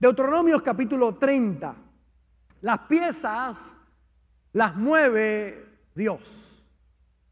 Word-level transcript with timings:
Deuteronomios 0.00 0.62
capítulo 0.62 1.14
30. 1.14 1.74
Las 2.62 2.78
piezas 2.80 3.76
las 4.54 4.74
mueve 4.74 5.90
Dios. 5.94 6.70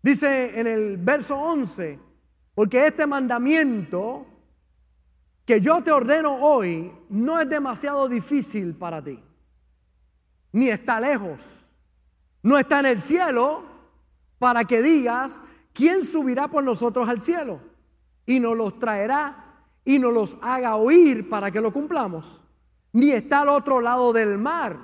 Dice 0.03 0.61
en 0.61 0.67
el 0.67 0.99
verso 0.99 1.35
11, 1.37 1.99
porque 2.55 2.87
este 2.87 3.07
mandamiento 3.07 4.27
que 5.47 5.63
yo 5.63 5.83
te 5.83 5.91
ordeno 5.91 6.37
hoy 6.37 6.93
no 7.09 7.41
es 7.41 7.49
demasiado 7.49 8.07
difícil 8.07 8.75
para 8.75 9.03
ti, 9.03 9.19
ni 10.53 10.69
está 10.69 11.01
lejos, 11.01 11.75
no 12.43 12.59
está 12.59 12.81
en 12.81 12.87
el 12.87 13.01
cielo 13.01 13.63
para 14.39 14.67
que 14.67 14.83
digas, 14.83 15.43
¿quién 15.73 16.05
subirá 16.05 16.49
por 16.49 16.63
nosotros 16.63 17.09
al 17.09 17.23
cielo? 17.23 17.61
Y 18.27 18.41
nos 18.41 18.55
los 18.59 18.79
traerá 18.79 19.65
y 19.87 19.99
nos 19.99 20.13
los 20.13 20.37
haga 20.43 20.77
oír 20.77 21.31
para 21.31 21.51
que 21.51 21.63
lo 21.63 21.73
cumplamos. 21.73 22.45
Ni 22.93 23.13
está 23.13 23.41
al 23.41 23.49
otro 23.49 23.81
lado 23.81 24.13
del 24.13 24.39
mar 24.39 24.77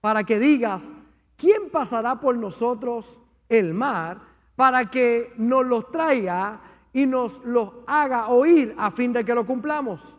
para 0.00 0.24
que 0.24 0.38
digas, 0.38 0.92
¿quién 1.36 1.70
pasará 1.70 2.16
por 2.16 2.36
nosotros 2.36 3.20
el 3.48 3.74
mar 3.74 4.18
para 4.56 4.90
que 4.90 5.32
nos 5.36 5.66
los 5.66 5.90
traiga 5.90 6.60
y 6.92 7.06
nos 7.06 7.44
los 7.44 7.70
haga 7.86 8.28
oír 8.28 8.74
a 8.78 8.90
fin 8.90 9.12
de 9.12 9.24
que 9.24 9.34
lo 9.34 9.46
cumplamos? 9.46 10.18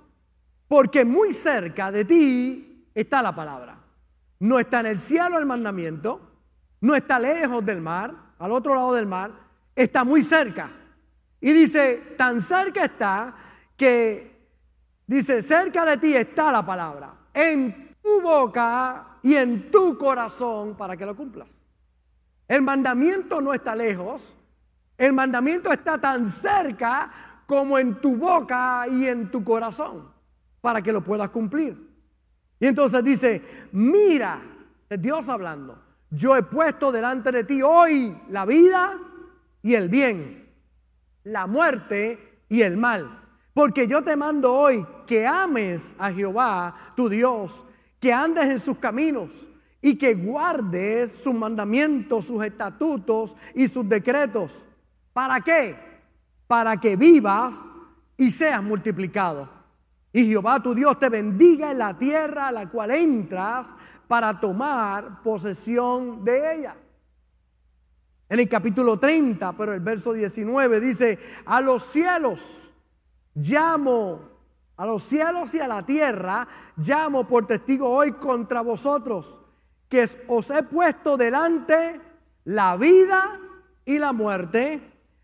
Porque 0.67 1.03
muy 1.05 1.33
cerca 1.33 1.91
de 1.91 2.05
ti 2.05 2.87
está 2.93 3.21
la 3.21 3.35
palabra. 3.35 3.77
No 4.39 4.59
está 4.59 4.79
en 4.79 4.87
el 4.87 4.99
cielo 4.99 5.37
el 5.37 5.45
mandamiento, 5.45 6.19
no 6.81 6.95
está 6.95 7.19
lejos 7.19 7.63
del 7.65 7.81
mar, 7.81 8.13
al 8.39 8.51
otro 8.51 8.73
lado 8.73 8.93
del 8.93 9.05
mar, 9.05 9.31
está 9.75 10.03
muy 10.03 10.23
cerca. 10.23 10.71
Y 11.39 11.53
dice, 11.53 12.15
tan 12.17 12.41
cerca 12.41 12.85
está 12.85 13.35
que, 13.77 14.47
dice, 15.05 15.41
cerca 15.41 15.85
de 15.85 15.97
ti 15.97 16.15
está 16.15 16.51
la 16.51 16.65
palabra, 16.65 17.13
en 17.33 17.95
tu 18.01 18.21
boca 18.21 19.17
y 19.21 19.35
en 19.35 19.71
tu 19.71 19.97
corazón 19.97 20.75
para 20.75 20.97
que 20.97 21.05
lo 21.05 21.15
cumplas. 21.15 21.61
El 22.47 22.61
mandamiento 22.61 23.39
no 23.39 23.53
está 23.53 23.75
lejos, 23.75 24.35
el 24.97 25.13
mandamiento 25.13 25.71
está 25.71 25.99
tan 25.99 26.25
cerca 26.25 27.11
como 27.45 27.77
en 27.79 27.99
tu 28.01 28.17
boca 28.17 28.85
y 28.89 29.07
en 29.07 29.31
tu 29.31 29.43
corazón 29.43 30.09
para 30.59 30.81
que 30.81 30.91
lo 30.91 31.03
puedas 31.03 31.29
cumplir. 31.29 31.89
Y 32.59 32.67
entonces 32.67 33.03
dice, 33.03 33.67
mira, 33.71 34.41
Dios 34.89 35.29
hablando, 35.29 35.81
yo 36.09 36.35
he 36.35 36.43
puesto 36.43 36.91
delante 36.91 37.31
de 37.31 37.43
ti 37.43 37.61
hoy 37.61 38.15
la 38.29 38.45
vida 38.45 38.99
y 39.61 39.75
el 39.75 39.89
bien, 39.89 40.47
la 41.23 41.47
muerte 41.47 42.43
y 42.49 42.61
el 42.61 42.77
mal. 42.77 43.20
Porque 43.53 43.87
yo 43.87 44.01
te 44.01 44.15
mando 44.15 44.53
hoy 44.53 44.85
que 45.05 45.27
ames 45.27 45.95
a 45.99 46.11
Jehová, 46.11 46.93
tu 46.95 47.09
Dios, 47.09 47.65
que 47.99 48.13
andes 48.13 48.45
en 48.45 48.59
sus 48.59 48.77
caminos 48.77 49.49
y 49.81 49.97
que 49.97 50.13
guardes 50.13 51.11
sus 51.11 51.33
mandamientos, 51.33 52.25
sus 52.25 52.43
estatutos 52.43 53.35
y 53.53 53.67
sus 53.67 53.87
decretos. 53.87 54.65
¿Para 55.11 55.41
qué? 55.41 55.75
Para 56.47 56.77
que 56.77 56.95
vivas 56.95 57.67
y 58.15 58.31
seas 58.31 58.63
multiplicado. 58.63 59.49
Y 60.13 60.25
Jehová 60.27 60.61
tu 60.61 60.73
Dios 60.73 60.99
te 60.99 61.09
bendiga 61.09 61.71
en 61.71 61.79
la 61.79 61.97
tierra 61.97 62.47
a 62.47 62.51
la 62.51 62.69
cual 62.69 62.91
entras 62.91 63.75
para 64.07 64.39
tomar 64.39 65.21
posesión 65.23 66.23
de 66.23 66.55
ella. 66.55 66.75
En 68.29 68.39
el 68.39 68.47
capítulo 68.47 68.97
30, 68.97 69.51
pero 69.53 69.73
el 69.73 69.81
verso 69.81 70.13
19 70.13 70.79
dice, 70.79 71.19
a 71.45 71.59
los 71.59 71.83
cielos 71.83 72.70
llamo, 73.35 74.29
a 74.77 74.85
los 74.85 75.03
cielos 75.03 75.53
y 75.53 75.59
a 75.59 75.67
la 75.67 75.85
tierra 75.85 76.47
llamo 76.77 77.25
por 77.25 77.45
testigo 77.45 77.89
hoy 77.89 78.13
contra 78.13 78.61
vosotros, 78.61 79.39
que 79.87 80.09
os 80.27 80.49
he 80.49 80.63
puesto 80.63 81.17
delante 81.17 81.99
la 82.45 82.77
vida 82.77 83.39
y 83.85 83.99
la 83.99 84.13
muerte, 84.13 84.81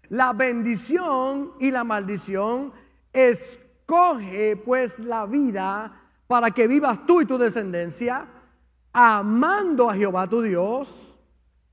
la 0.09 0.33
bendición 0.33 1.53
y 1.59 1.71
la 1.71 1.83
maldición. 1.83 2.73
Es 3.11 3.59
Coge 3.87 4.57
pues 4.57 4.99
la 4.99 5.25
vida 5.25 6.01
para 6.27 6.51
que 6.51 6.67
vivas 6.67 7.05
tú 7.07 7.21
y 7.21 7.25
tu 7.25 7.37
descendencia, 7.37 8.27
amando 8.91 9.89
a 9.89 9.95
Jehová 9.95 10.27
tu 10.27 10.41
Dios, 10.41 11.17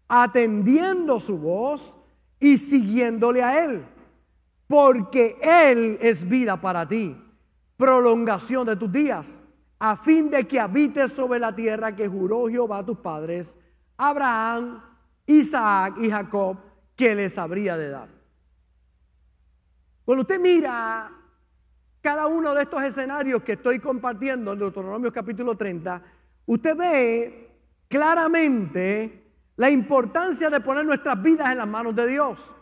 atendiendo 0.06 1.18
su 1.18 1.36
voz 1.38 1.96
y 2.38 2.56
siguiéndole 2.56 3.42
a 3.42 3.64
Él. 3.64 3.84
Porque 4.66 5.36
Él 5.42 5.98
es 6.00 6.28
vida 6.28 6.60
para 6.60 6.88
ti, 6.88 7.16
prolongación 7.76 8.66
de 8.66 8.76
tus 8.76 8.90
días, 8.90 9.40
a 9.78 9.96
fin 9.96 10.30
de 10.30 10.46
que 10.46 10.58
habites 10.58 11.12
sobre 11.12 11.38
la 11.38 11.54
tierra 11.54 11.94
que 11.94 12.08
juró 12.08 12.46
Jehová 12.48 12.78
a 12.78 12.86
tus 12.86 12.98
padres, 12.98 13.58
Abraham, 13.96 14.82
Isaac 15.26 15.96
y 15.98 16.10
Jacob, 16.10 16.56
que 16.96 17.14
les 17.14 17.36
habría 17.38 17.76
de 17.76 17.90
dar. 17.90 18.08
Cuando 20.04 20.22
usted 20.22 20.38
mira 20.38 21.10
cada 22.00 22.26
uno 22.26 22.54
de 22.54 22.62
estos 22.62 22.82
escenarios 22.82 23.42
que 23.42 23.52
estoy 23.52 23.78
compartiendo 23.78 24.52
en 24.52 24.58
Deuteronomio 24.58 25.12
capítulo 25.12 25.56
30, 25.56 26.02
usted 26.46 26.76
ve 26.76 27.50
claramente 27.88 29.24
la 29.56 29.70
importancia 29.70 30.50
de 30.50 30.60
poner 30.60 30.84
nuestras 30.84 31.22
vidas 31.22 31.50
en 31.50 31.58
las 31.58 31.68
manos 31.68 31.94
de 31.96 32.06
Dios. 32.06 32.52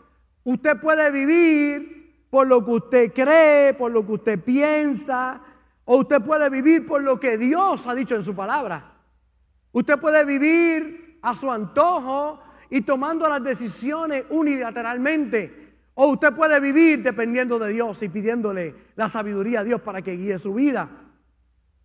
Usted 0.43 0.79
puede 0.79 1.09
vivir 1.11 2.27
por 2.29 2.47
lo 2.47 2.65
que 2.65 2.71
usted 2.71 3.13
cree, 3.13 3.73
por 3.73 3.91
lo 3.91 4.05
que 4.05 4.13
usted 4.13 4.39
piensa, 4.43 5.41
o 5.85 5.97
usted 5.97 6.21
puede 6.21 6.49
vivir 6.49 6.87
por 6.87 7.01
lo 7.01 7.19
que 7.19 7.37
Dios 7.37 7.87
ha 7.87 7.93
dicho 7.93 8.15
en 8.15 8.23
su 8.23 8.35
palabra. 8.35 8.93
Usted 9.71 9.99
puede 9.99 10.25
vivir 10.25 11.19
a 11.21 11.35
su 11.35 11.51
antojo 11.51 12.41
y 12.69 12.81
tomando 12.81 13.27
las 13.29 13.43
decisiones 13.43 14.25
unilateralmente. 14.29 15.63
O 15.95 16.07
usted 16.07 16.33
puede 16.33 16.59
vivir 16.59 17.03
dependiendo 17.03 17.59
de 17.59 17.71
Dios 17.71 18.01
y 18.01 18.09
pidiéndole 18.09 18.75
la 18.95 19.07
sabiduría 19.07 19.59
a 19.59 19.63
Dios 19.63 19.81
para 19.81 20.01
que 20.01 20.17
guíe 20.17 20.39
su 20.39 20.55
vida. 20.55 20.89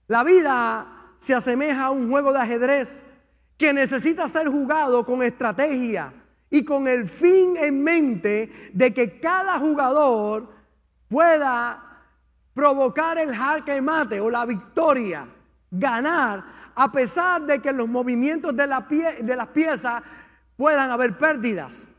La 0.06 0.24
vida 0.24 1.12
se 1.18 1.34
asemeja 1.34 1.86
a 1.86 1.90
un 1.90 2.10
juego 2.10 2.32
de 2.32 2.38
ajedrez 2.38 3.04
que 3.58 3.72
necesita 3.72 4.28
ser 4.28 4.48
jugado 4.48 5.04
con 5.04 5.22
estrategia 5.22 6.12
y 6.50 6.64
con 6.64 6.88
el 6.88 7.06
fin 7.06 7.56
en 7.56 7.82
mente 7.82 8.70
de 8.72 8.92
que 8.92 9.18
cada 9.18 9.58
jugador 9.58 10.48
pueda 11.08 11.84
provocar 12.54 13.18
el 13.18 13.34
jaque 13.34 13.80
mate 13.80 14.20
o 14.20 14.30
la 14.30 14.44
victoria, 14.44 15.28
ganar, 15.70 16.44
a 16.74 16.90
pesar 16.90 17.42
de 17.42 17.60
que 17.60 17.72
los 17.72 17.88
movimientos 17.88 18.56
de, 18.56 18.66
la 18.66 18.80
de 18.80 19.36
las 19.36 19.48
piezas 19.48 20.02
puedan 20.56 20.90
haber 20.90 21.16
pérdidas. 21.16 21.90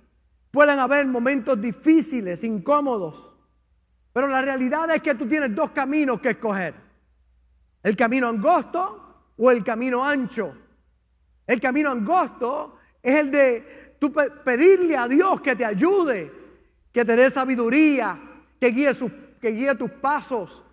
Pueden 0.52 0.80
haber 0.80 1.06
momentos 1.06 1.62
difíciles, 1.62 2.44
incómodos, 2.44 3.36
pero 4.12 4.28
la 4.28 4.42
realidad 4.42 4.90
es 4.92 5.02
que 5.02 5.16
tú 5.16 5.28
tienes 5.28 5.56
dos 5.56 5.72
caminos 5.72 6.20
que 6.20 6.32
escoger. 6.32 6.74
El 7.84 7.96
camino 7.96 8.28
angosto 8.28 9.32
o 9.38 9.52
el 9.52 9.64
camino 9.64 10.04
ancho. 10.04 10.54
El 11.46 11.62
camino 11.62 11.92
angosto 11.92 12.78
es 13.02 13.16
el 13.16 13.32
de 13.32 13.79
tú 14.00 14.12
pedirle 14.44 14.98
a 14.98 15.08
Dios 15.08 15.42
que 15.42 15.56
te 15.56 15.66
ayude, 15.66 16.32
que 16.92 17.06
te 17.06 17.16
dé 17.16 17.30
sabiduría, 17.30 18.18
que 18.60 18.68
guíe, 18.68 18.92
que 19.42 19.50
guíe 19.50 19.76
tus 19.76 19.92
pasos, 19.92 20.64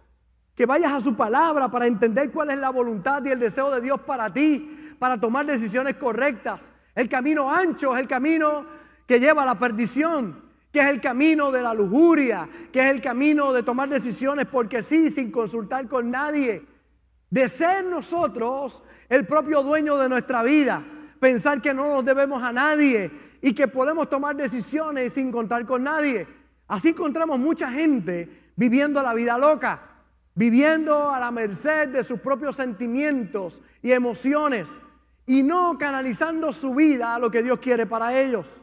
que 0.54 0.64
vayas 0.64 0.92
a 0.92 1.00
su 1.00 1.16
palabra 1.16 1.68
para 1.68 1.86
entender 1.86 2.30
cuál 2.30 2.50
es 2.50 2.58
la 2.58 2.70
voluntad 2.70 3.22
y 3.24 3.30
el 3.30 3.38
deseo 3.38 3.70
de 3.70 3.80
Dios 3.80 4.00
para 4.00 4.32
ti, 4.32 4.94
para 4.98 5.20
tomar 5.20 5.44
decisiones 5.44 5.96
correctas. 5.96 6.70
El 6.94 7.08
camino 7.08 7.52
ancho 7.52 7.94
es 7.94 8.00
el 8.00 8.08
camino 8.08 8.64
que 9.06 9.20
lleva 9.20 9.42
a 9.42 9.46
la 9.46 9.58
perdición, 9.58 10.42
que 10.72 10.80
es 10.80 10.86
el 10.86 11.00
camino 11.00 11.50
de 11.52 11.62
la 11.62 11.74
lujuria, 11.74 12.48
que 12.72 12.80
es 12.80 12.90
el 12.90 13.02
camino 13.02 13.52
de 13.52 13.62
tomar 13.62 13.88
decisiones 13.88 14.46
porque 14.46 14.82
sí, 14.82 15.10
sin 15.10 15.30
consultar 15.30 15.88
con 15.88 16.10
nadie, 16.10 16.64
de 17.28 17.48
ser 17.48 17.84
nosotros 17.84 18.82
el 19.08 19.26
propio 19.26 19.62
dueño 19.62 19.98
de 19.98 20.08
nuestra 20.08 20.42
vida, 20.42 20.82
pensar 21.20 21.60
que 21.60 21.74
no 21.74 21.94
nos 21.94 22.04
debemos 22.04 22.42
a 22.42 22.52
nadie 22.52 23.10
y 23.40 23.54
que 23.54 23.68
podemos 23.68 24.08
tomar 24.08 24.36
decisiones 24.36 25.12
sin 25.12 25.30
contar 25.30 25.64
con 25.66 25.84
nadie. 25.84 26.26
Así 26.68 26.88
encontramos 26.88 27.38
mucha 27.38 27.70
gente 27.70 28.50
viviendo 28.56 29.02
la 29.02 29.14
vida 29.14 29.38
loca, 29.38 29.80
viviendo 30.34 31.10
a 31.10 31.20
la 31.20 31.30
merced 31.30 31.88
de 31.88 32.04
sus 32.04 32.20
propios 32.20 32.56
sentimientos 32.56 33.60
y 33.82 33.92
emociones 33.92 34.80
y 35.26 35.42
no 35.42 35.76
canalizando 35.78 36.52
su 36.52 36.74
vida 36.74 37.14
a 37.14 37.18
lo 37.18 37.30
que 37.30 37.42
Dios 37.42 37.58
quiere 37.58 37.86
para 37.86 38.18
ellos. 38.18 38.62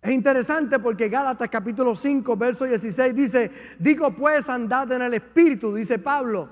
Es 0.00 0.12
interesante 0.12 0.78
porque 0.78 1.08
Gálatas 1.08 1.48
capítulo 1.48 1.94
5, 1.94 2.36
verso 2.36 2.64
16 2.64 3.14
dice, 3.14 3.50
digo 3.78 4.12
pues 4.12 4.48
andad 4.48 4.92
en 4.92 5.02
el 5.02 5.14
Espíritu, 5.14 5.74
dice 5.74 5.98
Pablo, 5.98 6.48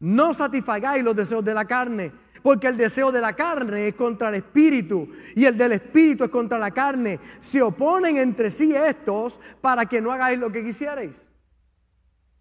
no 0.00 0.34
satisfagáis 0.34 1.02
los 1.02 1.16
deseos 1.16 1.44
de 1.44 1.54
la 1.54 1.64
carne, 1.64 2.12
porque 2.42 2.68
el 2.68 2.76
deseo 2.76 3.12
de 3.12 3.20
la 3.20 3.34
carne 3.34 3.88
es 3.88 3.94
contra 3.94 4.28
el 4.28 4.36
Espíritu 4.36 5.08
y 5.34 5.44
el 5.44 5.56
del 5.56 5.72
Espíritu 5.72 6.24
es 6.24 6.30
contra 6.30 6.58
la 6.58 6.70
carne. 6.70 7.18
Se 7.38 7.62
oponen 7.62 8.16
entre 8.16 8.50
sí 8.50 8.74
estos 8.74 9.40
para 9.60 9.86
que 9.86 10.00
no 10.00 10.12
hagáis 10.12 10.38
lo 10.38 10.50
que 10.50 10.64
quisierais. 10.64 11.30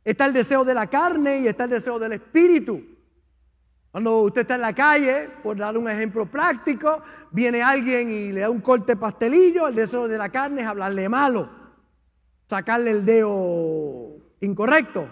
Está 0.04 0.25
el 0.25 0.34
deseo 0.34 0.63
de 0.63 0.74
la 0.74 0.88
carne 0.88 1.40
y 1.40 1.48
está 1.48 1.66
el 1.66 1.72
deseo 1.72 2.00
del 2.00 2.13
Espíritu. 2.13 2.81
Cuando 3.92 4.19
usted 4.19 4.42
está 4.42 4.56
en 4.56 4.62
la 4.62 4.74
calle, 4.74 5.30
por 5.42 5.57
dar 5.57 5.75
un 5.75 5.90
ejemplo 5.90 6.25
práctico, 6.28 7.01
viene 7.31 7.63
alguien 7.63 8.12
y 8.12 8.31
le 8.31 8.42
da 8.42 8.50
un 8.50 8.62
corte 8.62 8.96
pastelillo, 8.96 9.68
el 9.68 9.75
deseo 9.75 10.07
de 10.07 10.18
la 10.18 10.30
carne 10.30 10.62
es 10.62 10.68
hablarle 10.68 11.10
malo, 11.10 11.50
sacarle 12.48 12.92
el 12.92 13.04
dedo 13.04 14.16
incorrecto, 14.42 15.10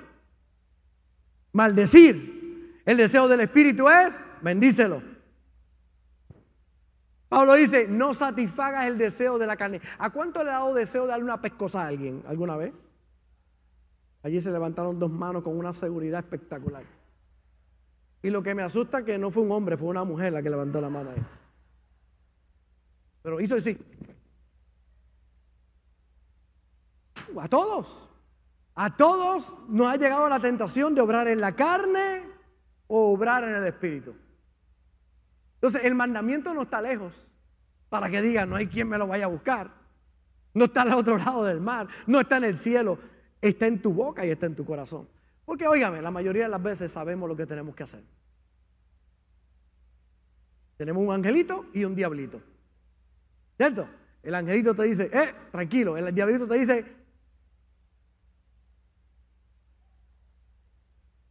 maldecir. 1.53 2.37
El 2.85 2.97
deseo 2.97 3.27
del 3.27 3.41
Espíritu 3.41 3.89
es, 3.89 4.26
bendícelo. 4.41 5.01
Pablo 7.29 7.55
dice, 7.55 7.87
no 7.87 8.13
satisfagas 8.13 8.87
el 8.87 8.97
deseo 8.97 9.37
de 9.37 9.47
la 9.47 9.57
carne. 9.57 9.81
¿A 9.99 10.11
cuánto 10.11 10.43
le 10.43 10.49
ha 10.49 10.53
dado 10.53 10.73
deseo 10.73 11.03
de 11.03 11.09
darle 11.09 11.25
una 11.25 11.41
pescosa 11.41 11.83
a 11.83 11.87
alguien 11.87 12.23
alguna 12.25 12.55
vez? 12.55 12.73
Allí 14.23 14.39
se 14.39 14.51
levantaron 14.51 14.97
dos 14.97 15.11
manos 15.11 15.43
con 15.43 15.57
una 15.57 15.73
seguridad 15.73 16.19
espectacular. 16.19 16.83
Y 18.23 18.29
lo 18.29 18.41
que 18.41 18.55
me 18.55 18.63
asusta 18.63 18.99
es 18.99 19.05
que 19.05 19.17
no 19.17 19.29
fue 19.29 19.43
un 19.43 19.51
hombre, 19.51 19.77
fue 19.77 19.89
una 19.89 20.03
mujer 20.03 20.33
la 20.33 20.41
que 20.41 20.49
levantó 20.49 20.81
la 20.81 20.89
mano 20.89 21.11
ahí. 21.11 21.25
Pero 23.21 23.41
hizo 23.41 23.55
así. 23.55 23.77
A 27.39 27.47
todos. 27.47 28.09
A 28.75 28.95
todos 28.95 29.55
nos 29.67 29.87
ha 29.87 29.97
llegado 29.97 30.29
la 30.29 30.39
tentación 30.39 30.95
de 30.95 31.01
obrar 31.01 31.27
en 31.27 31.41
la 31.41 31.55
carne 31.55 32.23
o 32.87 33.11
obrar 33.11 33.43
en 33.43 33.55
el 33.55 33.65
Espíritu. 33.65 34.15
Entonces, 35.57 35.83
el 35.85 35.95
mandamiento 35.95 36.53
no 36.53 36.63
está 36.63 36.81
lejos 36.81 37.27
para 37.89 38.09
que 38.09 38.21
diga, 38.21 38.45
no 38.45 38.55
hay 38.55 38.67
quien 38.67 38.87
me 38.87 38.97
lo 38.97 39.07
vaya 39.07 39.25
a 39.25 39.29
buscar. 39.29 39.71
No 40.53 40.65
está 40.65 40.83
al 40.83 40.93
otro 40.93 41.17
lado 41.17 41.43
del 41.43 41.59
mar, 41.59 41.87
no 42.05 42.19
está 42.19 42.37
en 42.37 42.45
el 42.45 42.57
cielo, 42.57 42.99
está 43.41 43.67
en 43.67 43.81
tu 43.81 43.93
boca 43.93 44.25
y 44.25 44.29
está 44.29 44.45
en 44.45 44.55
tu 44.55 44.65
corazón. 44.65 45.07
Porque, 45.45 45.67
óigame, 45.67 46.01
la 46.01 46.11
mayoría 46.11 46.43
de 46.43 46.49
las 46.49 46.61
veces 46.61 46.91
sabemos 46.91 47.27
lo 47.27 47.35
que 47.35 47.45
tenemos 47.45 47.75
que 47.75 47.83
hacer. 47.83 48.03
Tenemos 50.77 51.03
un 51.03 51.11
angelito 51.11 51.65
y 51.73 51.83
un 51.85 51.95
diablito. 51.95 52.41
¿Cierto? 53.55 53.87
El 54.21 54.35
angelito 54.35 54.75
te 54.75 54.83
dice, 54.83 55.09
eh, 55.11 55.33
tranquilo. 55.51 55.97
El 55.97 56.13
diablito 56.13 56.47
te 56.47 56.55
dice, 56.55 56.85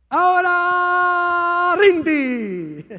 ahora 0.09 1.77
rindi. 1.79 2.87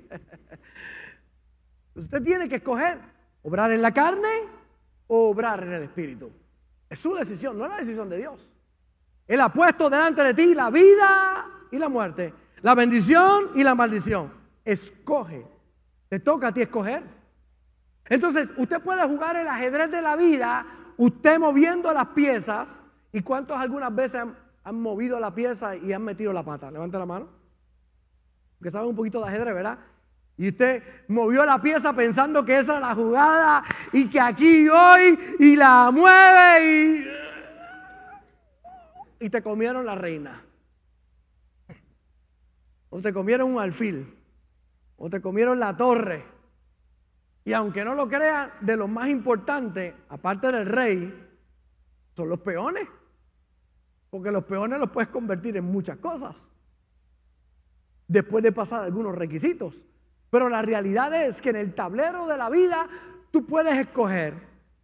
Usted 1.97 2.21
tiene 2.21 2.47
que 2.47 2.57
escoger, 2.57 2.99
obrar 3.41 3.71
en 3.71 3.81
la 3.81 3.91
carne 3.91 4.29
o 5.07 5.31
obrar 5.31 5.63
en 5.63 5.73
el 5.73 5.83
espíritu. 5.83 6.31
Es 6.87 6.99
su 6.99 7.15
decisión, 7.15 7.57
no 7.57 7.65
es 7.65 7.71
la 7.71 7.77
decisión 7.77 8.07
de 8.07 8.17
Dios. 8.17 8.53
Él 9.27 9.41
ha 9.41 9.51
puesto 9.51 9.89
delante 9.89 10.23
de 10.23 10.33
ti 10.33 10.53
la 10.53 10.69
vida 10.69 11.45
y 11.71 11.79
la 11.79 11.89
muerte, 11.89 12.33
la 12.61 12.75
bendición 12.75 13.49
y 13.55 13.63
la 13.63 13.73
maldición. 13.73 14.31
Escoge. 14.63 15.45
Te 16.07 16.19
toca 16.19 16.49
a 16.49 16.51
ti 16.53 16.61
escoger. 16.61 17.03
Entonces, 18.05 18.47
usted 18.57 18.79
puede 18.79 19.05
jugar 19.05 19.35
el 19.35 19.47
ajedrez 19.47 19.91
de 19.91 20.01
la 20.01 20.15
vida, 20.15 20.65
usted 20.97 21.39
moviendo 21.39 21.91
las 21.91 22.07
piezas. 22.09 22.81
¿Y 23.11 23.21
cuántos 23.21 23.57
algunas 23.57 23.93
veces 23.93 24.21
han, 24.63 24.81
movido 24.81 25.19
la 25.19 25.33
pieza 25.33 25.75
y 25.75 25.91
han 25.91 26.03
metido 26.03 26.31
la 26.31 26.43
pata? 26.43 26.69
Levante 26.69 26.97
la 26.97 27.05
mano. 27.05 27.27
Que 28.61 28.69
saben 28.69 28.89
un 28.89 28.95
poquito 28.95 29.19
de 29.19 29.27
ajedrez, 29.27 29.53
¿verdad? 29.53 29.79
Y 30.37 30.49
usted 30.49 30.83
movió 31.07 31.43
la 31.45 31.59
pieza 31.59 31.93
pensando 31.93 32.45
que 32.45 32.59
esa 32.59 32.75
es 32.75 32.81
la 32.81 32.93
jugada 32.93 33.63
y 33.91 34.07
que 34.07 34.19
aquí 34.19 34.69
hoy 34.69 35.17
y 35.39 35.55
la 35.55 35.89
mueve 35.91 37.07
y, 39.19 39.25
y 39.25 39.29
te 39.31 39.41
comieron 39.41 39.83
la 39.83 39.95
reina. 39.95 40.43
O 42.89 43.01
te 43.01 43.11
comieron 43.11 43.51
un 43.51 43.59
alfil. 43.59 44.13
O 44.95 45.09
te 45.09 45.21
comieron 45.21 45.59
la 45.59 45.75
torre. 45.75 46.23
Y 47.43 47.53
aunque 47.53 47.83
no 47.83 47.95
lo 47.95 48.07
crean, 48.07 48.51
de 48.61 48.77
lo 48.77 48.87
más 48.87 49.09
importante, 49.09 49.95
aparte 50.09 50.51
del 50.51 50.65
rey, 50.67 51.27
son 52.15 52.29
los 52.29 52.39
peones. 52.41 52.87
Porque 54.11 54.31
los 54.31 54.43
peones 54.43 54.79
los 54.79 54.91
puedes 54.91 55.09
convertir 55.09 55.57
en 55.57 55.65
muchas 55.65 55.97
cosas. 55.97 56.47
Después 58.07 58.43
de 58.43 58.51
pasar 58.51 58.83
algunos 58.83 59.15
requisitos. 59.15 59.85
Pero 60.29 60.49
la 60.49 60.61
realidad 60.61 61.13
es 61.13 61.41
que 61.41 61.49
en 61.49 61.55
el 61.55 61.73
tablero 61.73 62.27
de 62.27 62.37
la 62.37 62.49
vida 62.49 62.87
tú 63.31 63.45
puedes 63.45 63.75
escoger, 63.75 64.33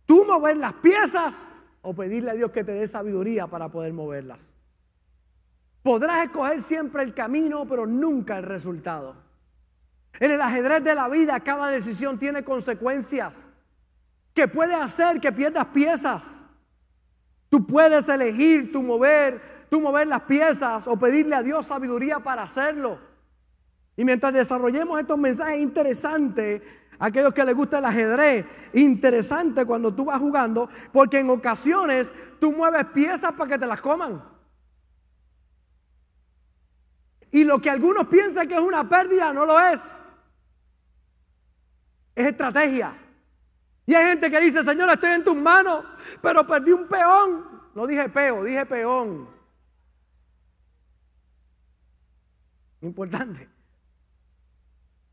tú 0.05 0.25
mover 0.25 0.57
las 0.57 0.73
piezas 0.73 1.51
o 1.81 1.93
pedirle 1.93 2.31
a 2.31 2.33
Dios 2.33 2.51
que 2.51 2.63
te 2.63 2.71
dé 2.71 2.87
sabiduría 2.87 3.47
para 3.47 3.69
poder 3.69 3.93
moverlas. 3.93 4.53
Podrás 5.81 6.25
escoger 6.25 6.61
siempre 6.61 7.03
el 7.03 7.13
camino, 7.13 7.67
pero 7.67 7.85
nunca 7.85 8.37
el 8.37 8.43
resultado. 8.43 9.15
En 10.19 10.31
el 10.31 10.41
ajedrez 10.41 10.83
de 10.83 10.95
la 10.95 11.09
vida 11.09 11.39
cada 11.41 11.67
decisión 11.67 12.17
tiene 12.17 12.43
consecuencias 12.43 13.45
que 14.33 14.47
puede 14.47 14.75
hacer 14.75 15.19
que 15.19 15.31
pierdas 15.31 15.67
piezas. 15.67 16.39
Tú 17.49 17.67
puedes 17.67 18.07
elegir 18.07 18.71
tu 18.71 18.81
mover, 18.81 19.67
tú 19.69 19.81
mover 19.81 20.07
las 20.07 20.21
piezas 20.21 20.87
o 20.87 20.97
pedirle 20.97 21.35
a 21.35 21.43
Dios 21.43 21.65
sabiduría 21.67 22.19
para 22.19 22.43
hacerlo. 22.43 22.97
Y 23.95 24.03
mientras 24.03 24.33
desarrollemos 24.33 24.99
estos 24.99 25.17
mensajes 25.17 25.59
interesantes, 25.59 26.61
aquellos 26.99 27.33
que 27.33 27.45
les 27.45 27.55
gusta 27.55 27.79
el 27.79 27.85
ajedrez, 27.85 28.45
interesante 28.73 29.65
cuando 29.65 29.93
tú 29.93 30.05
vas 30.05 30.19
jugando, 30.19 30.69
porque 30.91 31.19
en 31.19 31.29
ocasiones 31.29 32.11
tú 32.39 32.51
mueves 32.51 32.85
piezas 32.87 33.33
para 33.33 33.51
que 33.51 33.59
te 33.59 33.67
las 33.67 33.81
coman. 33.81 34.23
Y 37.31 37.43
lo 37.43 37.59
que 37.59 37.69
algunos 37.69 38.07
piensan 38.07 38.47
que 38.47 38.55
es 38.55 38.61
una 38.61 38.87
pérdida, 38.87 39.33
no 39.33 39.45
lo 39.45 39.59
es. 39.59 39.81
Es 42.15 42.27
estrategia. 42.27 42.95
Y 43.85 43.93
hay 43.95 44.05
gente 44.05 44.29
que 44.29 44.39
dice, 44.39 44.63
Señor, 44.63 44.89
estoy 44.89 45.11
en 45.11 45.23
tus 45.23 45.35
manos, 45.35 45.83
pero 46.21 46.45
perdí 46.45 46.71
un 46.71 46.87
peón. 46.87 47.53
No 47.75 47.87
dije 47.87 48.07
peo, 48.09 48.43
dije 48.43 48.65
peón. 48.65 49.27
Importante. 52.81 53.52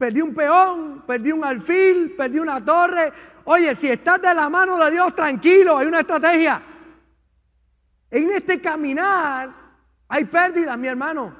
Perdí 0.00 0.22
un 0.22 0.32
peón, 0.32 1.04
perdí 1.06 1.30
un 1.30 1.44
alfil, 1.44 2.14
perdí 2.16 2.38
una 2.38 2.64
torre. 2.64 3.12
Oye, 3.44 3.74
si 3.74 3.86
estás 3.86 4.22
de 4.22 4.32
la 4.32 4.48
mano 4.48 4.82
de 4.82 4.92
Dios, 4.92 5.14
tranquilo, 5.14 5.76
hay 5.76 5.88
una 5.88 6.00
estrategia. 6.00 6.58
En 8.10 8.30
este 8.30 8.62
caminar 8.62 9.50
hay 10.08 10.24
pérdidas, 10.24 10.78
mi 10.78 10.88
hermano. 10.88 11.36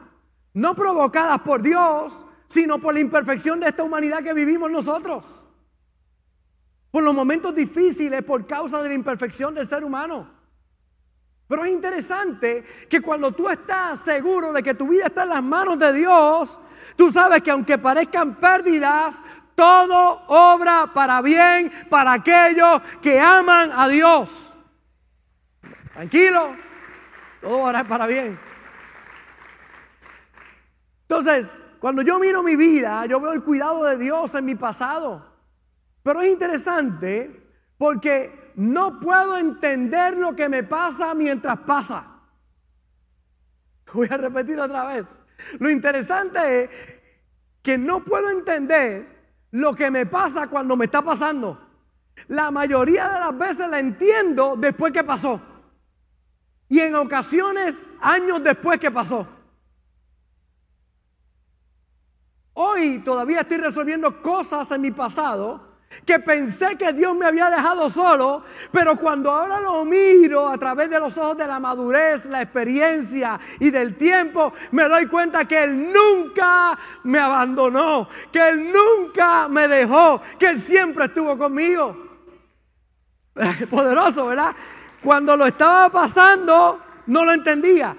No 0.53 0.75
provocadas 0.75 1.41
por 1.41 1.63
Dios, 1.63 2.27
sino 2.49 2.79
por 2.79 2.93
la 2.93 3.01
imperfección 3.01 3.61
de 3.61 3.69
esta 3.71 3.83
humanidad 3.83 4.23
que 4.23 4.35
vivimos 4.35 4.71
nosotros. 4.71 5.25
Por 6.91 7.03
los 7.03 7.15
momentos 7.15 7.55
difíciles 7.55 8.23
por 8.23 8.47
causa 8.47 8.83
de 8.83 8.91
la 8.91 8.95
imperfección 8.95 9.55
del 9.55 9.67
ser 9.67 9.83
humano. 9.85 10.29
Pero 11.49 11.65
es 11.65 11.73
interesante 11.73 12.63
que 12.91 13.01
cuando 13.01 13.33
tú 13.33 13.49
estás 13.49 14.01
seguro 14.01 14.53
de 14.53 14.63
que 14.63 14.75
tu 14.75 14.87
vida 14.87 15.07
está 15.07 15.23
en 15.23 15.31
las 15.31 15.43
manos 15.43 15.79
de 15.79 15.95
Dios, 15.95 16.61
Tú 16.97 17.11
sabes 17.11 17.43
que 17.43 17.51
aunque 17.51 17.79
parezcan 17.79 18.35
pérdidas, 18.37 19.23
todo 19.55 20.23
obra 20.29 20.89
para 20.93 21.21
bien 21.21 21.71
para 21.91 22.15
aquellos 22.15 22.81
que 23.03 23.21
aman 23.21 23.71
a 23.75 23.89
Dios. 23.89 24.53
Tranquilo, 25.93 26.55
todo 27.41 27.65
obra 27.65 27.85
para 27.85 28.07
bien. 28.07 28.39
Entonces, 31.03 31.61
cuando 31.81 32.03
yo 32.03 32.19
miro 32.19 32.43
mi 32.43 32.57
vida, 32.57 33.05
yo 33.07 33.21
veo 33.21 33.33
el 33.33 33.43
cuidado 33.43 33.85
de 33.85 33.99
Dios 33.99 34.35
en 34.35 34.45
mi 34.45 34.55
pasado. 34.55 35.27
Pero 36.03 36.23
es 36.23 36.31
interesante 36.31 37.51
porque 37.77 38.53
no 38.57 39.01
puedo 39.01 39.37
entender 39.37 40.17
lo 40.17 40.37
que 40.37 40.49
me 40.49 40.63
pasa 40.63 41.15
mientras 41.15 41.59
pasa. 41.59 42.21
Voy 43.93 44.09
a 44.11 44.17
repetir 44.17 44.59
otra 44.59 44.87
vez. 44.87 45.07
Lo 45.59 45.71
interesante 45.71 46.65
es 46.65 46.71
que 47.63 47.79
no 47.79 48.05
puedo 48.05 48.31
entender 48.31 49.21
lo 49.51 49.75
que 49.75 49.91
me 49.91 50.07
pasa 50.07 50.49
cuando 50.49 50.77
me 50.77 50.87
está 50.87 51.03
pasando. 51.03 51.59
La 52.29 52.51
mayoría 52.51 53.09
de 53.09 53.21
las 53.21 53.39
veces 53.39 53.69
la 53.69 53.79
entiendo 53.79 54.57
después 54.57 54.93
que 54.93 55.05
pasó. 55.05 55.41
Y 56.69 56.81
en 56.81 56.95
ocasiones 56.95 57.87
años 58.01 58.43
después 58.43 58.79
que 58.79 58.91
pasó. 58.91 59.27
Hoy 62.53 63.01
todavía 63.01 63.41
estoy 63.41 63.57
resolviendo 63.57 64.21
cosas 64.21 64.71
en 64.71 64.81
mi 64.81 64.91
pasado 64.91 65.70
que 66.05 66.19
pensé 66.19 66.77
que 66.77 66.93
Dios 66.93 67.15
me 67.17 67.27
había 67.27 67.51
dejado 67.51 67.91
solo, 67.91 68.45
pero 68.73 68.97
cuando 68.97 69.31
ahora 69.31 69.61
lo 69.61 69.85
miro 69.85 70.49
a 70.49 70.57
través 70.57 70.89
de 70.89 71.01
los 71.01 71.17
ojos 71.19 71.37
de 71.37 71.47
la 71.47 71.59
madurez, 71.59 72.25
la 72.27 72.43
experiencia 72.43 73.39
y 73.59 73.71
del 73.71 73.97
tiempo, 73.97 74.53
me 74.71 74.85
doy 74.89 75.07
cuenta 75.07 75.45
que 75.45 75.63
Él 75.63 75.93
nunca 75.93 76.79
me 77.05 77.19
abandonó, 77.19 78.09
que 78.33 78.49
Él 78.49 78.73
nunca 78.73 79.49
me 79.49 79.69
dejó, 79.69 80.23
que 80.39 80.47
Él 80.47 80.61
siempre 80.61 81.07
estuvo 81.07 81.37
conmigo. 81.37 81.97
Poderoso, 83.71 84.27
¿verdad? 84.27 84.55
Cuando 85.03 85.37
lo 85.37 85.47
estaba 85.47 85.91
pasando, 85.91 86.81
no 87.07 87.25
lo 87.25 87.33
entendía, 87.33 87.97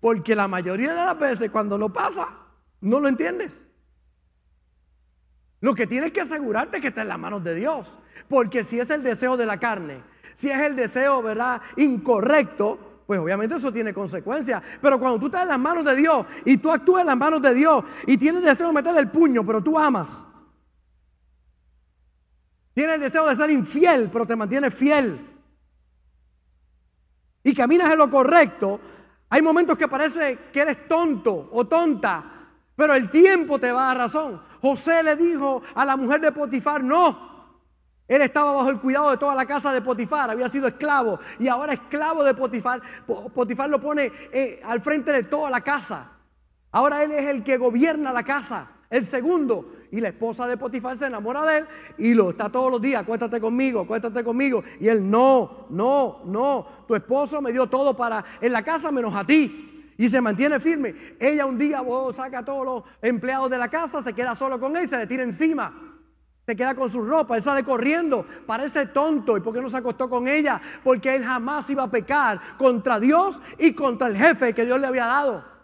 porque 0.00 0.34
la 0.34 0.48
mayoría 0.48 0.94
de 0.94 1.04
las 1.04 1.18
veces 1.18 1.50
cuando 1.50 1.76
lo 1.76 1.90
pasa, 1.90 2.28
no 2.80 3.00
lo 3.00 3.08
entiendes. 3.08 3.65
Lo 5.66 5.74
que 5.74 5.88
tienes 5.88 6.12
que 6.12 6.20
asegurarte 6.20 6.76
es 6.76 6.80
que 6.80 6.88
está 6.90 7.02
en 7.02 7.08
las 7.08 7.18
manos 7.18 7.42
de 7.42 7.52
Dios. 7.52 7.98
Porque 8.28 8.62
si 8.62 8.78
es 8.78 8.88
el 8.88 9.02
deseo 9.02 9.36
de 9.36 9.46
la 9.46 9.58
carne, 9.58 10.00
si 10.32 10.48
es 10.48 10.60
el 10.60 10.76
deseo, 10.76 11.20
¿verdad? 11.20 11.60
Incorrecto, 11.76 13.02
pues 13.04 13.18
obviamente 13.18 13.56
eso 13.56 13.72
tiene 13.72 13.92
consecuencias. 13.92 14.62
Pero 14.80 15.00
cuando 15.00 15.18
tú 15.18 15.26
estás 15.26 15.42
en 15.42 15.48
las 15.48 15.58
manos 15.58 15.84
de 15.84 15.96
Dios 15.96 16.24
y 16.44 16.58
tú 16.58 16.70
actúas 16.70 17.00
en 17.00 17.08
las 17.08 17.16
manos 17.16 17.42
de 17.42 17.52
Dios 17.52 17.84
y 18.06 18.16
tienes 18.16 18.44
deseo 18.44 18.68
de 18.68 18.74
meterle 18.74 19.00
el 19.00 19.10
puño, 19.10 19.44
pero 19.44 19.60
tú 19.60 19.76
amas. 19.76 20.28
Tienes 22.72 22.94
el 22.94 23.00
deseo 23.00 23.26
de 23.26 23.34
ser 23.34 23.50
infiel, 23.50 24.08
pero 24.12 24.24
te 24.24 24.36
mantienes 24.36 24.72
fiel. 24.72 25.18
Y 27.42 27.52
caminas 27.56 27.90
en 27.90 27.98
lo 27.98 28.08
correcto. 28.08 28.78
Hay 29.30 29.42
momentos 29.42 29.76
que 29.76 29.88
parece 29.88 30.38
que 30.52 30.60
eres 30.60 30.86
tonto 30.86 31.48
o 31.50 31.66
tonta, 31.66 32.52
pero 32.76 32.94
el 32.94 33.10
tiempo 33.10 33.58
te 33.58 33.72
va 33.72 33.82
a 33.82 33.86
dar 33.86 33.96
razón. 33.96 34.45
José 34.60 35.02
le 35.02 35.16
dijo 35.16 35.62
a 35.74 35.84
la 35.84 35.96
mujer 35.96 36.20
de 36.20 36.32
Potifar, 36.32 36.82
no, 36.82 37.36
él 38.08 38.22
estaba 38.22 38.52
bajo 38.52 38.70
el 38.70 38.78
cuidado 38.78 39.10
de 39.10 39.16
toda 39.16 39.34
la 39.34 39.46
casa 39.46 39.72
de 39.72 39.80
Potifar, 39.80 40.30
había 40.30 40.48
sido 40.48 40.68
esclavo 40.68 41.18
y 41.38 41.48
ahora 41.48 41.72
esclavo 41.72 42.22
de 42.22 42.34
Potifar. 42.34 42.80
Potifar 43.06 43.68
lo 43.68 43.80
pone 43.80 44.12
eh, 44.32 44.60
al 44.64 44.80
frente 44.80 45.12
de 45.12 45.24
toda 45.24 45.50
la 45.50 45.60
casa. 45.60 46.12
Ahora 46.70 47.02
él 47.02 47.10
es 47.10 47.24
el 47.24 47.42
que 47.42 47.56
gobierna 47.56 48.12
la 48.12 48.22
casa, 48.22 48.70
el 48.90 49.04
segundo. 49.04 49.72
Y 49.90 50.00
la 50.00 50.08
esposa 50.08 50.46
de 50.46 50.56
Potifar 50.56 50.96
se 50.96 51.06
enamora 51.06 51.44
de 51.44 51.58
él 51.58 51.66
y 51.98 52.14
lo 52.14 52.30
está 52.30 52.48
todos 52.48 52.70
los 52.70 52.80
días, 52.80 53.02
acuéstate 53.02 53.40
conmigo, 53.40 53.80
acuéstate 53.80 54.22
conmigo. 54.22 54.62
Y 54.80 54.88
él, 54.88 55.08
no, 55.08 55.66
no, 55.70 56.22
no, 56.26 56.66
tu 56.86 56.94
esposo 56.94 57.40
me 57.40 57.52
dio 57.52 57.66
todo 57.66 57.96
para 57.96 58.24
en 58.40 58.52
la 58.52 58.62
casa 58.62 58.92
menos 58.92 59.14
a 59.14 59.24
ti. 59.24 59.75
Y 59.98 60.08
se 60.08 60.20
mantiene 60.20 60.60
firme. 60.60 61.16
Ella 61.18 61.46
un 61.46 61.58
día 61.58 61.82
saca 62.14 62.40
a 62.40 62.44
todos 62.44 62.64
los 62.64 62.82
empleados 63.00 63.50
de 63.50 63.58
la 63.58 63.68
casa, 63.68 64.02
se 64.02 64.12
queda 64.12 64.34
solo 64.34 64.60
con 64.60 64.76
él 64.76 64.88
se 64.88 64.98
le 64.98 65.06
tira 65.06 65.22
encima. 65.22 65.72
Se 66.44 66.54
queda 66.54 66.76
con 66.76 66.88
su 66.88 67.04
ropa, 67.04 67.34
él 67.34 67.42
sale 67.42 67.64
corriendo, 67.64 68.24
parece 68.46 68.86
tonto. 68.86 69.36
¿Y 69.36 69.40
por 69.40 69.52
qué 69.52 69.60
no 69.60 69.68
se 69.68 69.78
acostó 69.78 70.08
con 70.08 70.28
ella? 70.28 70.60
Porque 70.84 71.16
él 71.16 71.24
jamás 71.24 71.68
iba 71.70 71.82
a 71.82 71.90
pecar 71.90 72.40
contra 72.56 73.00
Dios 73.00 73.42
y 73.58 73.72
contra 73.74 74.06
el 74.06 74.16
jefe 74.16 74.54
que 74.54 74.64
Dios 74.64 74.78
le 74.78 74.86
había 74.86 75.06
dado. 75.06 75.55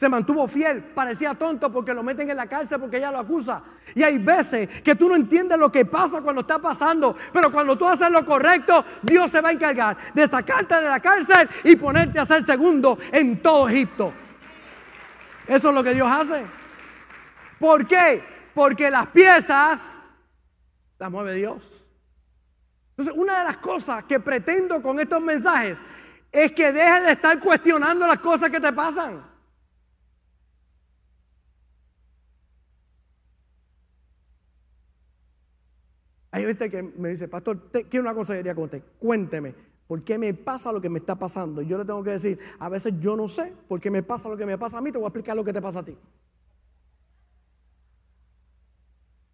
Se 0.00 0.08
mantuvo 0.08 0.48
fiel, 0.48 0.82
parecía 0.82 1.34
tonto 1.34 1.70
porque 1.70 1.92
lo 1.92 2.02
meten 2.02 2.30
en 2.30 2.38
la 2.38 2.46
cárcel 2.46 2.80
porque 2.80 2.96
ella 2.96 3.10
lo 3.10 3.18
acusa. 3.18 3.62
Y 3.94 4.02
hay 4.02 4.16
veces 4.16 4.80
que 4.80 4.94
tú 4.94 5.10
no 5.10 5.14
entiendes 5.14 5.58
lo 5.58 5.70
que 5.70 5.84
pasa 5.84 6.22
cuando 6.22 6.40
está 6.40 6.58
pasando, 6.58 7.14
pero 7.30 7.52
cuando 7.52 7.76
tú 7.76 7.86
haces 7.86 8.10
lo 8.10 8.24
correcto, 8.24 8.82
Dios 9.02 9.30
se 9.30 9.42
va 9.42 9.50
a 9.50 9.52
encargar 9.52 9.98
de 10.14 10.26
sacarte 10.26 10.76
de 10.76 10.88
la 10.88 11.00
cárcel 11.00 11.46
y 11.64 11.76
ponerte 11.76 12.18
a 12.18 12.24
ser 12.24 12.42
segundo 12.44 12.98
en 13.12 13.42
todo 13.42 13.68
Egipto. 13.68 14.10
Eso 15.46 15.68
es 15.68 15.74
lo 15.74 15.84
que 15.84 15.92
Dios 15.92 16.08
hace. 16.10 16.46
¿Por 17.58 17.86
qué? 17.86 18.24
Porque 18.54 18.90
las 18.90 19.06
piezas 19.08 19.82
las 20.98 21.10
mueve 21.10 21.34
Dios. 21.34 21.86
Entonces, 22.96 23.14
una 23.14 23.40
de 23.40 23.44
las 23.44 23.58
cosas 23.58 24.04
que 24.04 24.18
pretendo 24.18 24.80
con 24.80 24.98
estos 24.98 25.20
mensajes 25.20 25.82
es 26.32 26.52
que 26.52 26.72
dejes 26.72 27.04
de 27.04 27.12
estar 27.12 27.38
cuestionando 27.38 28.06
las 28.06 28.20
cosas 28.20 28.48
que 28.48 28.60
te 28.60 28.72
pasan. 28.72 29.28
Hay 36.32 36.44
gente 36.44 36.70
que 36.70 36.82
me 36.82 37.08
dice, 37.08 37.28
pastor, 37.28 37.70
quiero 37.70 38.02
una 38.02 38.14
consejería 38.14 38.54
con 38.54 38.64
usted. 38.64 38.82
Cuénteme, 38.98 39.54
¿por 39.86 40.04
qué 40.04 40.16
me 40.16 40.32
pasa 40.32 40.70
lo 40.70 40.80
que 40.80 40.88
me 40.88 41.00
está 41.00 41.16
pasando? 41.16 41.60
Yo 41.62 41.76
le 41.76 41.84
tengo 41.84 42.04
que 42.04 42.10
decir, 42.10 42.38
a 42.58 42.68
veces 42.68 42.94
yo 43.00 43.16
no 43.16 43.26
sé 43.26 43.52
por 43.68 43.80
qué 43.80 43.90
me 43.90 44.02
pasa 44.02 44.28
lo 44.28 44.36
que 44.36 44.46
me 44.46 44.56
pasa 44.56 44.78
a 44.78 44.80
mí, 44.80 44.92
te 44.92 44.98
voy 44.98 45.06
a 45.06 45.08
explicar 45.08 45.34
lo 45.34 45.44
que 45.44 45.52
te 45.52 45.60
pasa 45.60 45.80
a 45.80 45.84
ti. 45.84 45.96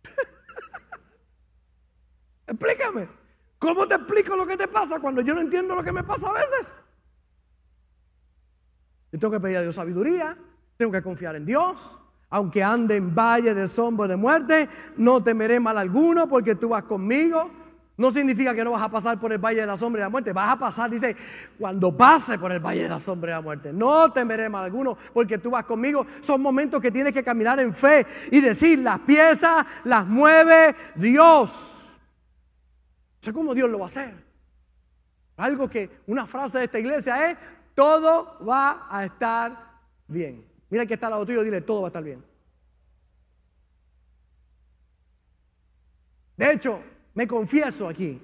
Explícame. 2.47 3.09
¿Cómo 3.59 3.87
te 3.87 3.95
explico 3.95 4.37
lo 4.37 4.47
que 4.47 4.57
te 4.57 4.69
pasa 4.69 5.01
cuando 5.01 5.21
yo 5.21 5.35
no 5.35 5.43
entiendo 5.43 5.75
lo 5.75 5.83
que 5.83 5.93
me 5.93 6.05
pasa 6.05 6.31
a 6.31 6.33
veces? 6.33 6.75
Yo 9.13 9.19
tengo 9.19 9.33
que 9.33 9.41
pedir 9.41 9.59
a 9.59 9.63
Dios 9.63 9.75
sabiduría, 9.75 10.39
tengo 10.77 10.93
que 10.93 11.03
confiar 11.03 11.37
en 11.37 11.47
Dios. 11.47 11.99
Aunque 12.31 12.63
ande 12.63 12.97
en 12.97 13.15
valle 13.15 13.55
de 13.55 13.69
sombra 13.69 14.09
de 14.09 14.17
muerte, 14.17 14.69
no 14.97 15.23
temeré 15.23 15.61
mal 15.61 15.79
alguno 15.79 16.29
porque 16.29 16.55
tú 16.55 16.71
vas 16.71 16.85
conmigo. 16.85 17.51
No 17.99 18.11
significa 18.11 18.55
que 18.55 18.63
no 18.63 18.73
vas 18.73 18.83
a 18.83 18.91
pasar 18.91 19.19
por 19.19 19.33
el 19.33 19.39
valle 19.39 19.61
de 19.61 19.67
la 19.67 19.77
sombra 19.77 20.01
de 20.01 20.07
la 20.07 20.11
muerte. 20.11 20.33
Vas 20.33 20.51
a 20.51 20.59
pasar, 20.59 20.91
dice, 20.91 21.17
cuando 21.59 21.97
pase 21.97 22.39
por 22.39 22.53
el 22.53 22.61
valle 22.61 22.83
de 22.83 22.89
la 22.91 22.99
sombra 22.99 23.31
de 23.31 23.37
la 23.37 23.43
muerte. 23.43 23.73
No 23.73 24.13
temeré 24.13 24.49
mal 24.49 24.65
alguno 24.65 24.99
porque 25.15 25.39
tú 25.39 25.51
vas 25.51 25.65
conmigo. 25.65 26.07
Son 26.21 26.43
momentos 26.43 26.81
que 26.83 26.91
tienes 26.91 27.15
que 27.15 27.25
caminar 27.25 27.59
en 27.61 27.73
fe 27.73 28.07
y 28.31 28.41
decir, 28.41 28.81
las 28.81 28.99
piezas 29.01 29.65
las 29.85 30.07
mueve 30.07 30.75
Dios 30.95 31.77
sé 33.27 33.33
cómo 33.33 33.55
Dios 33.55 33.69
lo 33.69 33.81
va 33.81 33.87
a 33.87 33.89
hacer. 33.89 34.15
Algo 35.37 35.69
que 35.69 36.03
una 36.07 36.27
frase 36.27 36.59
de 36.59 36.65
esta 36.65 36.79
iglesia 36.79 37.31
es, 37.31 37.39
todo 37.75 38.39
va 38.47 38.87
a 38.89 39.05
estar 39.05 39.81
bien. 40.07 40.47
Mira 40.77 40.85
que 40.85 40.93
está 40.93 41.07
al 41.07 41.13
lado 41.13 41.25
tuyo, 41.25 41.43
dile, 41.43 41.63
todo 41.63 41.81
va 41.81 41.87
a 41.87 41.89
estar 41.89 42.05
bien. 42.05 42.23
De 46.37 46.53
hecho, 46.53 46.83
me 47.15 47.27
confieso 47.27 47.89
aquí. 47.89 48.21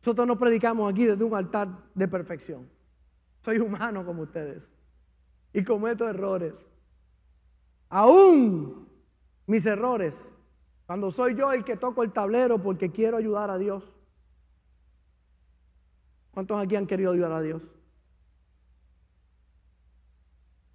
Nosotros 0.00 0.26
no 0.26 0.38
predicamos 0.38 0.92
aquí 0.92 1.06
desde 1.06 1.24
un 1.24 1.34
altar 1.34 1.66
de 1.94 2.08
perfección. 2.08 2.68
Soy 3.40 3.56
humano 3.56 4.04
como 4.04 4.24
ustedes. 4.24 4.70
Y 5.54 5.64
cometo 5.64 6.06
errores. 6.06 6.62
Aún 7.88 8.86
mis 9.46 9.64
errores 9.64 10.34
cuando 10.84 11.10
soy 11.10 11.36
yo 11.36 11.52
el 11.52 11.64
que 11.64 11.78
toco 11.78 12.02
el 12.02 12.12
tablero 12.12 12.62
porque 12.62 12.92
quiero 12.92 13.16
ayudar 13.16 13.48
a 13.48 13.56
Dios. 13.56 13.96
¿Cuántos 16.32 16.62
aquí 16.62 16.76
han 16.76 16.86
querido 16.86 17.12
ayudar 17.12 17.32
a 17.32 17.40
Dios? 17.40 17.75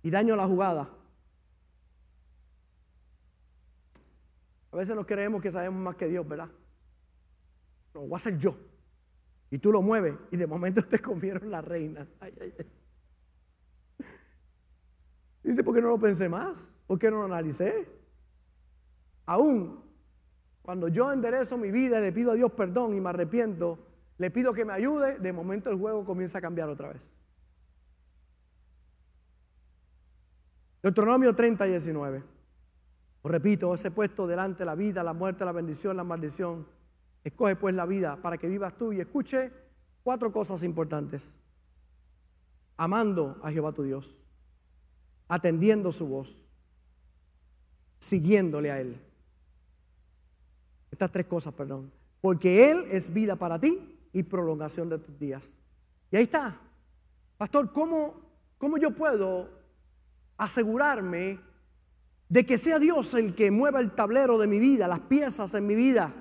Y 0.04 0.10
daño 0.10 0.36
la 0.36 0.48
jugada. 0.48 0.90
A 4.72 4.78
veces 4.78 4.96
nos 4.96 5.06
creemos 5.06 5.42
que 5.42 5.52
sabemos 5.52 5.82
más 5.82 5.96
que 5.96 6.08
Dios, 6.08 6.28
¿verdad? 6.28 6.50
Lo 7.94 8.02
voy 8.02 8.14
a 8.14 8.16
hacer 8.16 8.38
yo. 8.38 8.56
Y 9.50 9.58
tú 9.58 9.72
lo 9.72 9.82
mueves 9.82 10.16
y 10.32 10.38
de 10.38 10.48
momento 10.48 10.82
te 10.90 11.00
comieron 11.00 11.52
la 11.52 11.62
reina. 11.62 12.08
Dice, 15.44 15.64
¿por 15.64 15.76
qué 15.76 15.82
no 15.82 15.90
lo 15.90 16.00
pensé 16.00 16.30
más? 16.30 16.70
¿Por 16.88 16.98
qué 16.98 17.12
no 17.12 17.18
lo 17.18 17.26
analicé? 17.26 17.88
Aún 19.26 19.82
cuando 20.62 20.88
yo 20.88 21.12
enderezo 21.12 21.58
mi 21.58 21.72
vida 21.72 22.00
y 22.00 22.04
le 22.04 22.12
pido 22.12 22.32
a 22.32 22.36
Dios 22.36 22.52
perdón 22.52 22.96
y 22.96 23.02
me 23.02 23.10
arrepiento, 23.10 23.80
le 24.18 24.30
pido 24.30 24.54
que 24.54 24.64
me 24.64 24.74
ayude, 24.74 25.18
de 25.18 25.34
momento 25.34 25.70
el 25.70 25.78
juego 25.78 26.06
comienza 26.06 26.38
a 26.38 26.42
cambiar 26.42 26.70
otra 26.70 26.90
vez. 26.90 27.12
Deuteronomio 30.82 31.36
30 31.36 31.68
y 31.68 31.70
19. 31.70 32.24
Os 33.22 33.32
repito, 33.32 33.74
ese 33.74 33.92
puesto 33.92 34.26
delante 34.26 34.66
la 34.66 34.76
vida, 34.76 35.04
la 35.04 35.14
muerte, 35.14 35.46
la 35.46 35.52
bendición, 35.52 35.96
la 35.96 36.04
maldición. 36.04 36.68
Escoge 37.24 37.56
pues 37.56 37.76
la 37.76 37.86
vida 37.86 38.18
para 38.22 38.38
que 38.38 38.48
vivas 38.48 38.76
tú 38.78 38.92
y 38.92 39.00
escuche 39.00 39.52
cuatro 40.04 40.32
cosas 40.32 40.64
importantes. 40.64 41.40
Amando 42.78 43.40
a 43.44 43.52
Jehová 43.52 43.74
tu 43.74 43.84
Dios, 43.84 44.26
atendiendo 45.28 45.92
su 45.92 46.08
voz, 46.08 46.50
siguiéndole 48.00 48.72
a 48.72 48.80
Él 48.82 49.00
estas 50.92 51.12
tres 51.12 51.26
cosas, 51.26 51.54
perdón. 51.54 51.92
Porque 52.20 52.70
Él 52.70 52.86
es 52.92 53.12
vida 53.12 53.36
para 53.36 53.60
ti 53.60 53.98
y 54.14 54.24
prolongación 54.24 54.90
de 54.90 55.00
tus 55.00 55.18
días. 55.18 55.60
Y 56.12 56.18
ahí 56.18 56.24
está. 56.24 56.60
Pastor, 57.38 57.72
¿cómo, 57.72 58.14
cómo 58.58 58.78
yo 58.78 58.92
puedo 58.92 59.50
asegurarme 60.42 61.40
de 62.28 62.46
que 62.46 62.58
sea 62.58 62.80
Dios 62.80 63.14
el 63.14 63.36
que 63.36 63.52
mueva 63.52 63.80
el 63.80 63.92
tablero 63.92 64.40
de 64.40 64.48
mi 64.48 64.58
vida, 64.58 64.88
las 64.88 65.02
piezas 65.02 65.54
en 65.54 65.68
mi 65.68 65.76
vida? 65.76 66.12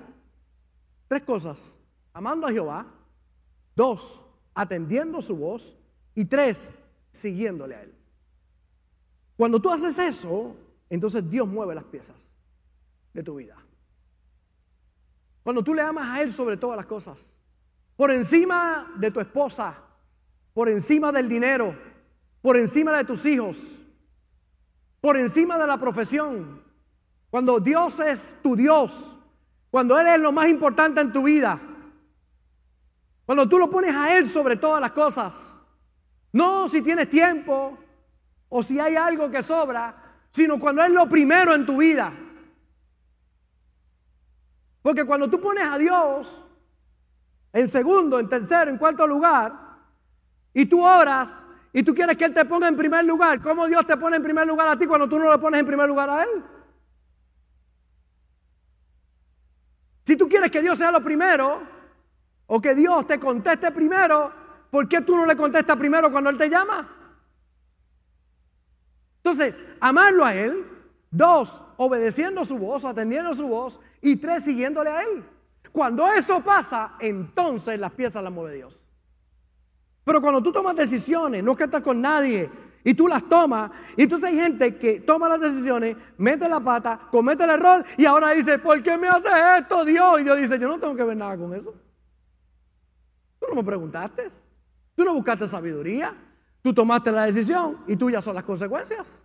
Tres 1.07 1.23
cosas. 1.23 1.79
Amando 2.13 2.45
a 2.45 2.51
Jehová. 2.51 2.85
Dos, 3.75 4.29
atendiendo 4.53 5.21
su 5.23 5.35
voz. 5.37 5.75
Y 6.13 6.25
tres, 6.25 6.77
siguiéndole 7.09 7.75
a 7.75 7.81
Él. 7.81 7.95
Cuando 9.35 9.59
tú 9.59 9.71
haces 9.71 9.97
eso, 9.97 10.55
entonces 10.87 11.27
Dios 11.31 11.47
mueve 11.47 11.73
las 11.73 11.85
piezas 11.85 12.31
de 13.13 13.23
tu 13.23 13.35
vida. 13.35 13.57
Cuando 15.41 15.63
tú 15.63 15.73
le 15.73 15.81
amas 15.81 16.09
a 16.09 16.21
Él 16.21 16.31
sobre 16.31 16.57
todas 16.57 16.77
las 16.77 16.85
cosas, 16.85 17.41
por 17.95 18.11
encima 18.11 18.93
de 18.97 19.09
tu 19.09 19.19
esposa, 19.19 19.77
por 20.53 20.69
encima 20.69 21.11
del 21.11 21.27
dinero, 21.27 21.75
por 22.41 22.55
encima 22.55 22.95
de 22.95 23.05
tus 23.05 23.25
hijos, 23.25 23.80
por 25.01 25.17
encima 25.17 25.57
de 25.57 25.67
la 25.67 25.77
profesión, 25.77 26.61
cuando 27.31 27.59
Dios 27.59 27.99
es 27.99 28.35
tu 28.43 28.55
Dios, 28.55 29.17
cuando 29.71 29.99
Él 29.99 30.07
es 30.07 30.19
lo 30.19 30.31
más 30.31 30.47
importante 30.47 31.01
en 31.01 31.11
tu 31.11 31.23
vida, 31.23 31.59
cuando 33.25 33.49
tú 33.49 33.57
lo 33.57 33.69
pones 33.69 33.95
a 33.95 34.15
Él 34.15 34.29
sobre 34.29 34.57
todas 34.57 34.79
las 34.79 34.91
cosas, 34.91 35.57
no 36.31 36.67
si 36.67 36.81
tienes 36.81 37.09
tiempo 37.09 37.77
o 38.47 38.61
si 38.61 38.79
hay 38.79 38.95
algo 38.95 39.31
que 39.31 39.41
sobra, 39.41 39.95
sino 40.31 40.59
cuando 40.59 40.83
es 40.83 40.91
lo 40.91 41.07
primero 41.09 41.55
en 41.55 41.65
tu 41.65 41.77
vida. 41.77 42.11
Porque 44.81 45.03
cuando 45.03 45.29
tú 45.29 45.39
pones 45.39 45.65
a 45.65 45.77
Dios 45.77 46.43
en 47.53 47.67
segundo, 47.67 48.19
en 48.19 48.29
tercero, 48.29 48.69
en 48.69 48.77
cuarto 48.77 49.05
lugar, 49.07 49.53
y 50.53 50.65
tú 50.65 50.85
oras 50.85 51.45
y 51.73 51.83
tú 51.83 51.93
quieres 51.93 52.17
que 52.17 52.25
Él 52.25 52.33
te 52.33 52.45
ponga 52.45 52.67
en 52.67 52.75
primer 52.75 53.05
lugar, 53.05 53.41
¿cómo 53.41 53.67
Dios 53.67 53.85
te 53.87 53.95
pone 53.97 54.17
en 54.17 54.23
primer 54.23 54.45
lugar 54.45 54.67
a 54.67 54.77
ti 54.77 54.85
cuando 54.85 55.07
tú 55.07 55.17
no 55.17 55.31
le 55.31 55.37
pones 55.37 55.61
en 55.61 55.65
primer 55.65 55.87
lugar 55.87 56.09
a 56.09 56.23
Él? 56.23 56.43
Si 60.03 60.15
tú 60.17 60.27
quieres 60.27 60.51
que 60.51 60.61
Dios 60.61 60.77
sea 60.77 60.91
lo 60.91 61.01
primero, 61.01 61.61
o 62.47 62.59
que 62.59 62.75
Dios 62.75 63.07
te 63.07 63.17
conteste 63.17 63.71
primero, 63.71 64.33
¿por 64.69 64.89
qué 64.89 64.99
tú 65.01 65.15
no 65.15 65.25
le 65.25 65.37
contestas 65.37 65.77
primero 65.77 66.11
cuando 66.11 66.29
Él 66.29 66.37
te 66.37 66.49
llama? 66.49 66.89
Entonces, 69.23 69.61
amarlo 69.79 70.25
a 70.25 70.35
Él, 70.35 70.65
dos, 71.09 71.65
obedeciendo 71.77 72.43
su 72.43 72.57
voz, 72.57 72.83
atendiendo 72.83 73.33
su 73.33 73.47
voz, 73.47 73.79
y 74.01 74.17
tres, 74.17 74.43
siguiéndole 74.43 74.89
a 74.89 75.03
Él. 75.03 75.23
Cuando 75.71 76.11
eso 76.11 76.43
pasa, 76.43 76.95
entonces 76.99 77.79
las 77.79 77.93
piezas 77.93 78.21
las 78.21 78.33
mueve 78.33 78.55
Dios. 78.55 78.85
Pero 80.03 80.21
cuando 80.21 80.41
tú 80.41 80.51
tomas 80.51 80.75
decisiones, 80.75 81.43
no 81.43 81.55
que 81.55 81.65
estás 81.65 81.81
con 81.81 82.01
nadie, 82.01 82.49
y 82.83 82.93
tú 82.93 83.07
las 83.07 83.27
tomas, 83.29 83.71
y 83.95 84.03
entonces 84.03 84.29
hay 84.29 84.35
gente 84.35 84.75
que 84.75 85.01
toma 85.01 85.29
las 85.29 85.39
decisiones, 85.39 85.95
mete 86.17 86.49
la 86.49 86.59
pata, 86.59 86.99
comete 87.11 87.43
el 87.43 87.51
error, 87.51 87.85
y 87.97 88.05
ahora 88.05 88.31
dice, 88.31 88.57
¿por 88.57 88.81
qué 88.81 88.97
me 88.97 89.07
haces 89.07 89.31
esto, 89.59 89.85
Dios? 89.85 90.19
Y 90.19 90.23
Dios 90.23 90.37
dice, 90.37 90.57
yo 90.57 90.67
no 90.67 90.79
tengo 90.79 90.95
que 90.95 91.03
ver 91.03 91.17
nada 91.17 91.37
con 91.37 91.53
eso. 91.53 91.73
Tú 93.39 93.45
no 93.49 93.55
me 93.55 93.63
preguntaste, 93.63 94.27
tú 94.95 95.03
no 95.03 95.13
buscaste 95.13 95.47
sabiduría, 95.47 96.15
tú 96.61 96.73
tomaste 96.73 97.11
la 97.11 97.25
decisión 97.25 97.77
y 97.87 97.95
tuyas 97.95 98.23
son 98.23 98.35
las 98.35 98.43
consecuencias. 98.43 99.23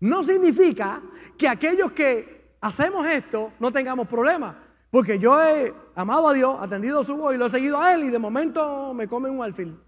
No 0.00 0.22
significa 0.22 1.02
que 1.38 1.48
aquellos 1.48 1.92
que 1.92 2.56
hacemos 2.60 3.06
esto, 3.06 3.52
no 3.58 3.70
tengamos 3.70 4.06
problemas. 4.08 4.56
Porque 4.90 5.18
yo 5.18 5.42
he 5.42 5.72
amado 5.96 6.28
a 6.28 6.34
Dios, 6.34 6.58
atendido 6.60 7.02
su 7.02 7.16
voz 7.16 7.34
y 7.34 7.38
lo 7.38 7.46
he 7.46 7.50
seguido 7.50 7.80
a 7.80 7.94
Él 7.94 8.04
y 8.04 8.10
de 8.10 8.18
momento 8.18 8.92
me 8.92 9.08
come 9.08 9.30
un 9.30 9.42
alfil. 9.42 9.80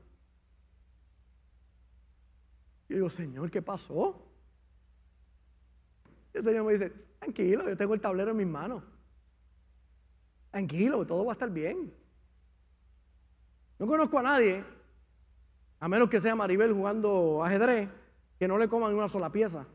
Y 2.89 2.95
digo, 2.95 3.11
Señor, 3.11 3.51
¿qué 3.51 3.61
pasó? 3.61 4.25
Y 6.33 6.39
el 6.39 6.43
Señor 6.43 6.65
me 6.65 6.73
dice, 6.73 6.91
tranquilo, 7.19 7.69
yo 7.69 7.77
tengo 7.77 7.93
el 7.93 8.01
tablero 8.01 8.31
en 8.31 8.39
mis 8.39 8.47
manos. 8.47 8.83
Tranquilo, 10.51 11.07
todo 11.07 11.27
va 11.27 11.33
a 11.33 11.35
estar 11.35 11.51
bien. 11.51 11.93
No 13.79 13.87
conozco 13.87 14.19
a 14.19 14.23
nadie, 14.23 14.65
a 15.79 15.89
menos 15.89 16.09
que 16.09 16.21
sea 16.21 16.35
Maribel 16.35 16.73
jugando 16.73 17.45
ajedrez, 17.45 17.91
que 18.39 18.49
no 18.49 18.57
le 18.57 18.67
coman 18.67 18.95
una 18.95 19.09
sola 19.09 19.31
pieza. 19.31 19.67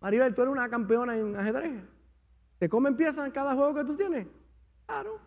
Maribel, 0.00 0.34
tú 0.34 0.42
eres 0.42 0.52
una 0.52 0.70
campeona 0.70 1.18
en 1.18 1.36
ajedrez. 1.36 1.97
¿Te 2.58 2.68
comen 2.68 2.96
piezas 2.96 3.24
en 3.26 3.32
cada 3.32 3.54
juego 3.54 3.74
que 3.74 3.84
tú 3.84 3.96
tienes? 3.96 4.26
Claro. 4.86 5.20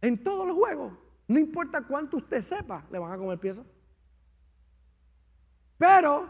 En 0.00 0.22
todos 0.22 0.46
los 0.46 0.56
juegos. 0.56 0.92
No 1.28 1.38
importa 1.38 1.82
cuánto 1.82 2.18
usted 2.18 2.40
sepa, 2.40 2.84
le 2.90 2.98
van 2.98 3.12
a 3.12 3.16
comer 3.16 3.38
piezas. 3.38 3.66
Pero 5.78 6.28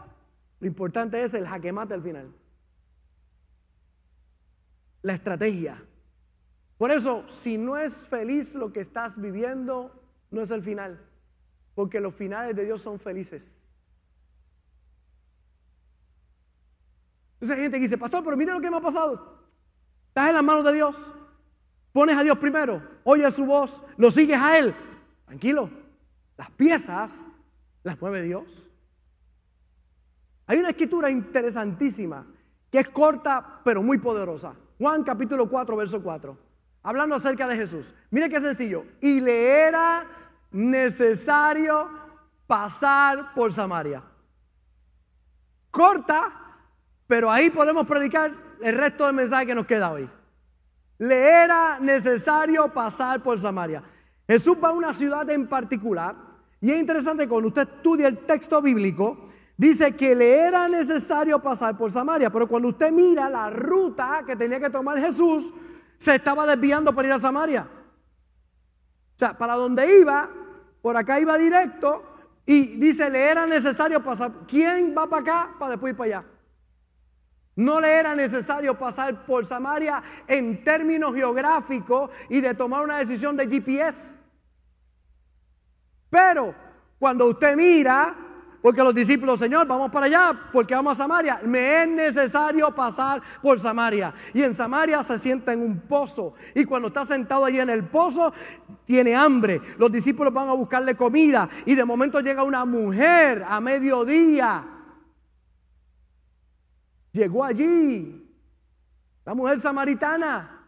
lo 0.59 0.67
importante 0.67 1.21
es 1.21 1.33
el 1.33 1.47
jaque 1.47 1.71
mate 1.71 1.93
al 1.93 2.01
final. 2.01 2.33
La 5.01 5.13
estrategia. 5.13 5.83
Por 6.77 6.91
eso, 6.91 7.27
si 7.27 7.57
no 7.57 7.77
es 7.77 8.05
feliz 8.07 8.55
lo 8.55 8.71
que 8.71 8.79
estás 8.79 9.19
viviendo, 9.19 9.91
no 10.31 10.41
es 10.41 10.51
el 10.51 10.63
final. 10.63 11.03
Porque 11.75 11.99
los 11.99 12.13
finales 12.13 12.55
de 12.55 12.65
Dios 12.65 12.81
son 12.81 12.99
felices. 12.99 13.55
Entonces 17.35 17.55
hay 17.55 17.63
gente 17.63 17.77
que 17.77 17.83
dice, 17.83 17.97
pastor, 17.97 18.23
pero 18.23 18.35
mire 18.35 18.51
lo 18.51 18.61
que 18.61 18.71
me 18.71 18.77
ha 18.77 18.81
pasado. 18.81 19.36
Estás 20.17 20.29
en 20.29 20.35
las 20.35 20.43
manos 20.43 20.63
de 20.63 20.73
Dios. 20.73 21.13
Pones 21.93 22.17
a 22.17 22.23
Dios 22.23 22.39
primero, 22.39 22.81
oyes 23.03 23.35
su 23.35 23.45
voz, 23.45 23.83
lo 23.97 24.09
sigues 24.09 24.39
a 24.39 24.57
Él. 24.57 24.73
Tranquilo, 25.27 25.69
las 26.35 26.49
piezas 26.49 27.27
las 27.83 28.01
mueve 28.01 28.23
Dios. 28.23 28.67
Hay 30.47 30.57
una 30.57 30.69
escritura 30.69 31.11
interesantísima 31.11 32.25
que 32.71 32.79
es 32.79 32.89
corta 32.89 33.61
pero 33.63 33.83
muy 33.83 33.99
poderosa. 33.99 34.55
Juan 34.79 35.03
capítulo 35.03 35.47
4, 35.47 35.77
verso 35.77 36.01
4. 36.01 36.35
Hablando 36.81 37.13
acerca 37.13 37.47
de 37.47 37.55
Jesús. 37.55 37.93
Mire 38.09 38.27
qué 38.27 38.41
sencillo. 38.41 38.85
Y 38.99 39.21
le 39.21 39.67
era 39.67 40.07
necesario 40.49 41.91
pasar 42.47 43.35
por 43.35 43.53
Samaria. 43.53 44.01
Corta 45.69 46.47
pero 47.05 47.31
ahí 47.31 47.49
podemos 47.49 47.87
predicar 47.87 48.46
el 48.61 48.77
resto 48.77 49.05
del 49.05 49.15
mensaje 49.15 49.45
que 49.45 49.55
nos 49.55 49.65
queda 49.65 49.91
hoy. 49.91 50.09
Le 50.99 51.29
era 51.43 51.79
necesario 51.79 52.67
pasar 52.69 53.21
por 53.21 53.39
Samaria. 53.39 53.83
Jesús 54.27 54.57
va 54.61 54.69
a 54.69 54.73
una 54.73 54.93
ciudad 54.93 55.29
en 55.29 55.47
particular 55.47 56.15
y 56.59 56.71
es 56.71 56.79
interesante 56.79 57.27
cuando 57.27 57.49
usted 57.49 57.67
estudia 57.67 58.07
el 58.07 58.17
texto 58.19 58.61
bíblico, 58.61 59.29
dice 59.55 59.95
que 59.95 60.15
le 60.15 60.39
era 60.39 60.67
necesario 60.67 61.39
pasar 61.39 61.77
por 61.77 61.91
Samaria, 61.91 62.31
pero 62.31 62.47
cuando 62.47 62.69
usted 62.69 62.91
mira 62.91 63.29
la 63.29 63.49
ruta 63.49 64.23
que 64.25 64.35
tenía 64.35 64.59
que 64.59 64.69
tomar 64.69 64.99
Jesús, 64.99 65.53
se 65.97 66.15
estaba 66.15 66.45
desviando 66.45 66.93
para 66.93 67.07
ir 67.07 67.13
a 67.13 67.19
Samaria. 67.19 67.67
O 69.15 69.19
sea, 69.19 69.37
para 69.37 69.55
donde 69.55 69.99
iba, 69.99 70.29
por 70.81 70.97
acá 70.97 71.19
iba 71.19 71.37
directo 71.37 72.03
y 72.45 72.77
dice, 72.79 73.09
le 73.09 73.19
era 73.19 73.45
necesario 73.45 74.03
pasar. 74.03 74.31
¿Quién 74.47 74.95
va 74.97 75.07
para 75.07 75.21
acá 75.21 75.55
para 75.59 75.71
después 75.71 75.91
ir 75.91 75.97
para 75.97 76.19
allá? 76.19 76.27
No 77.57 77.81
le 77.81 77.91
era 77.91 78.15
necesario 78.15 78.77
pasar 78.77 79.25
por 79.25 79.43
Samaria 79.43 80.01
en 80.27 80.63
términos 80.63 81.13
geográficos 81.15 82.11
y 82.29 82.39
de 82.39 82.53
tomar 82.53 82.83
una 82.83 82.99
decisión 82.99 83.35
de 83.35 83.47
GPS. 83.47 84.13
Pero 86.07 86.53
cuando 86.99 87.25
usted 87.25 87.55
mira, 87.55 88.13
porque 88.61 88.83
los 88.83 88.93
discípulos, 88.93 89.39
Señor, 89.39 89.65
vamos 89.65 89.89
para 89.89 90.05
allá, 90.05 90.39
porque 90.53 90.75
vamos 90.75 90.91
a 90.91 91.03
Samaria, 91.03 91.41
me 91.43 91.81
es 91.81 91.89
necesario 91.89 92.75
pasar 92.75 93.23
por 93.41 93.59
Samaria. 93.59 94.13
Y 94.35 94.43
en 94.43 94.53
Samaria 94.53 95.01
se 95.01 95.17
sienta 95.17 95.51
en 95.51 95.63
un 95.63 95.79
pozo. 95.79 96.35
Y 96.53 96.63
cuando 96.63 96.89
está 96.89 97.05
sentado 97.05 97.43
allí 97.43 97.59
en 97.59 97.71
el 97.71 97.85
pozo, 97.85 98.31
tiene 98.85 99.15
hambre. 99.15 99.59
Los 99.79 99.91
discípulos 99.91 100.31
van 100.31 100.49
a 100.49 100.53
buscarle 100.53 100.93
comida. 100.95 101.49
Y 101.65 101.73
de 101.73 101.85
momento 101.85 102.19
llega 102.19 102.43
una 102.43 102.65
mujer 102.65 103.43
a 103.49 103.59
mediodía 103.59 104.76
Llegó 107.11 107.43
allí 107.43 108.27
la 109.27 109.33
mujer 109.33 109.59
samaritana. 109.59 110.63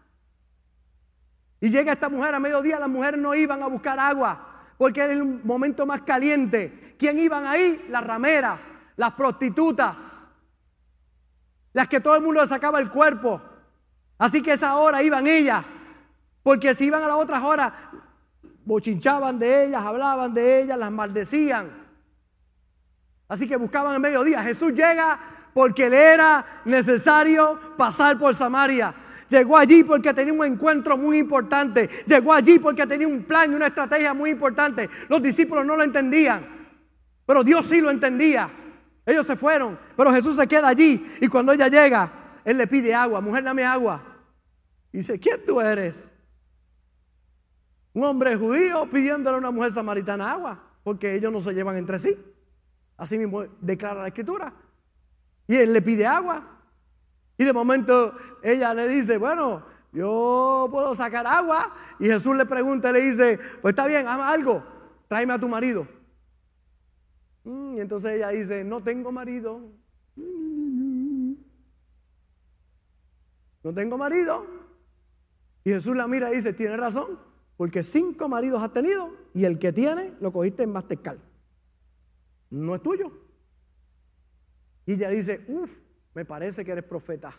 Y 1.61 1.69
llega 1.69 1.93
esta 1.93 2.09
mujer 2.09 2.35
a 2.35 2.41
mediodía, 2.41 2.77
las 2.77 2.89
mujeres 2.89 3.17
no 3.17 3.33
iban 3.33 3.63
a 3.63 3.67
buscar 3.67 3.97
agua, 3.97 4.65
porque 4.77 5.01
era 5.01 5.13
el 5.13 5.23
momento 5.23 5.85
más 5.85 6.01
caliente. 6.01 6.95
¿Quién 6.99 7.19
iban 7.19 7.47
ahí? 7.47 7.85
Las 7.89 8.05
rameras, 8.05 8.73
las 8.97 9.13
prostitutas, 9.13 10.29
las 11.71 11.87
que 11.87 12.01
todo 12.01 12.17
el 12.17 12.21
mundo 12.21 12.41
le 12.41 12.47
sacaba 12.47 12.81
el 12.81 12.89
cuerpo. 12.89 13.41
Así 14.17 14.43
que 14.43 14.51
esa 14.51 14.75
hora 14.75 15.01
iban 15.03 15.25
ellas, 15.25 15.63
porque 16.43 16.73
si 16.73 16.85
iban 16.85 17.01
a 17.01 17.07
las 17.07 17.15
otras 17.15 17.41
horas, 17.41 17.71
bochinchaban 18.65 19.39
de 19.39 19.67
ellas, 19.67 19.85
hablaban 19.85 20.33
de 20.33 20.63
ellas, 20.63 20.77
las 20.77 20.91
maldecían. 20.91 21.69
Así 23.29 23.47
que 23.47 23.55
buscaban 23.55 23.93
el 23.93 24.01
mediodía. 24.01 24.43
Jesús 24.43 24.73
llega 24.73 25.17
porque 25.53 25.89
le 25.89 26.13
era 26.13 26.61
necesario 26.65 27.59
pasar 27.77 28.17
por 28.17 28.35
Samaria. 28.35 28.93
Llegó 29.29 29.57
allí 29.57 29.83
porque 29.83 30.13
tenía 30.13 30.33
un 30.33 30.43
encuentro 30.43 30.97
muy 30.97 31.19
importante. 31.19 31.89
Llegó 32.07 32.33
allí 32.33 32.57
porque 32.59 32.87
tenía 32.87 33.07
un 33.07 33.23
plan 33.23 33.51
y 33.51 33.55
una 33.55 33.67
estrategia 33.67 34.13
muy 34.13 34.31
importante. 34.31 34.89
Los 35.07 35.21
discípulos 35.21 35.65
no 35.65 35.75
lo 35.75 35.83
entendían, 35.83 36.41
pero 37.25 37.43
Dios 37.43 37.65
sí 37.67 37.79
lo 37.79 37.91
entendía. 37.91 38.49
Ellos 39.05 39.25
se 39.25 39.35
fueron, 39.35 39.77
pero 39.95 40.11
Jesús 40.11 40.35
se 40.35 40.47
queda 40.47 40.67
allí 40.67 41.11
y 41.21 41.27
cuando 41.27 41.51
ella 41.51 41.67
llega, 41.67 42.09
Él 42.43 42.57
le 42.57 42.67
pide 42.67 42.93
agua. 42.93 43.21
Mujer, 43.21 43.43
dame 43.43 43.63
agua. 43.63 44.03
Y 44.91 44.97
dice, 44.97 45.19
¿quién 45.19 45.43
tú 45.45 45.61
eres? 45.61 46.11
Un 47.93 48.03
hombre 48.03 48.35
judío 48.35 48.87
pidiéndole 48.89 49.35
a 49.35 49.39
una 49.39 49.51
mujer 49.51 49.71
samaritana 49.71 50.31
agua, 50.31 50.63
porque 50.83 51.15
ellos 51.15 51.31
no 51.31 51.41
se 51.41 51.53
llevan 51.53 51.77
entre 51.77 51.99
sí. 51.99 52.15
Así 52.97 53.17
mismo 53.17 53.43
declara 53.61 54.01
la 54.01 54.07
escritura. 54.07 54.53
Y 55.49 55.55
él 55.55 55.73
le 55.73 55.81
pide 55.81 56.05
agua. 56.05 56.43
Y 57.35 57.43
de 57.43 57.51
momento 57.51 58.13
ella 58.43 58.71
le 58.75 58.87
dice, 58.87 59.17
bueno, 59.17 59.65
yo 59.91 60.67
puedo 60.69 60.93
sacar 60.93 61.25
agua. 61.25 61.73
Y 61.99 62.05
Jesús 62.05 62.35
le 62.37 62.45
pregunta, 62.45 62.91
le 62.91 63.01
dice, 63.01 63.39
pues 63.59 63.71
está 63.71 63.87
bien, 63.87 64.07
haz 64.07 64.19
algo, 64.19 64.63
tráeme 65.07 65.33
a 65.33 65.39
tu 65.39 65.49
marido. 65.49 65.87
Mm, 67.45 67.77
y 67.77 67.79
entonces 67.79 68.11
ella 68.11 68.29
dice, 68.29 68.63
no 68.63 68.83
tengo 68.83 69.11
marido. 69.11 69.59
No 73.63 73.73
tengo 73.73 73.97
marido. 73.97 74.45
Y 75.63 75.71
Jesús 75.71 75.97
la 75.97 76.07
mira 76.07 76.31
y 76.31 76.35
dice, 76.35 76.53
tiene 76.53 76.77
razón, 76.77 77.17
porque 77.57 77.81
cinco 77.81 78.29
maridos 78.29 78.61
has 78.61 78.71
tenido 78.71 79.15
y 79.33 79.45
el 79.45 79.57
que 79.57 79.73
tiene 79.73 80.13
lo 80.21 80.31
cogiste 80.31 80.61
en 80.61 80.73
Mastercard. 80.73 81.17
No 82.51 82.75
es 82.75 82.83
tuyo. 82.83 83.28
Y 84.89 84.93
ella 84.93 85.09
dice, 85.11 85.45
uff, 85.47 85.69
me 86.15 86.25
parece 86.25 86.65
que 86.65 86.71
eres 86.71 86.83
profeta. 86.83 87.31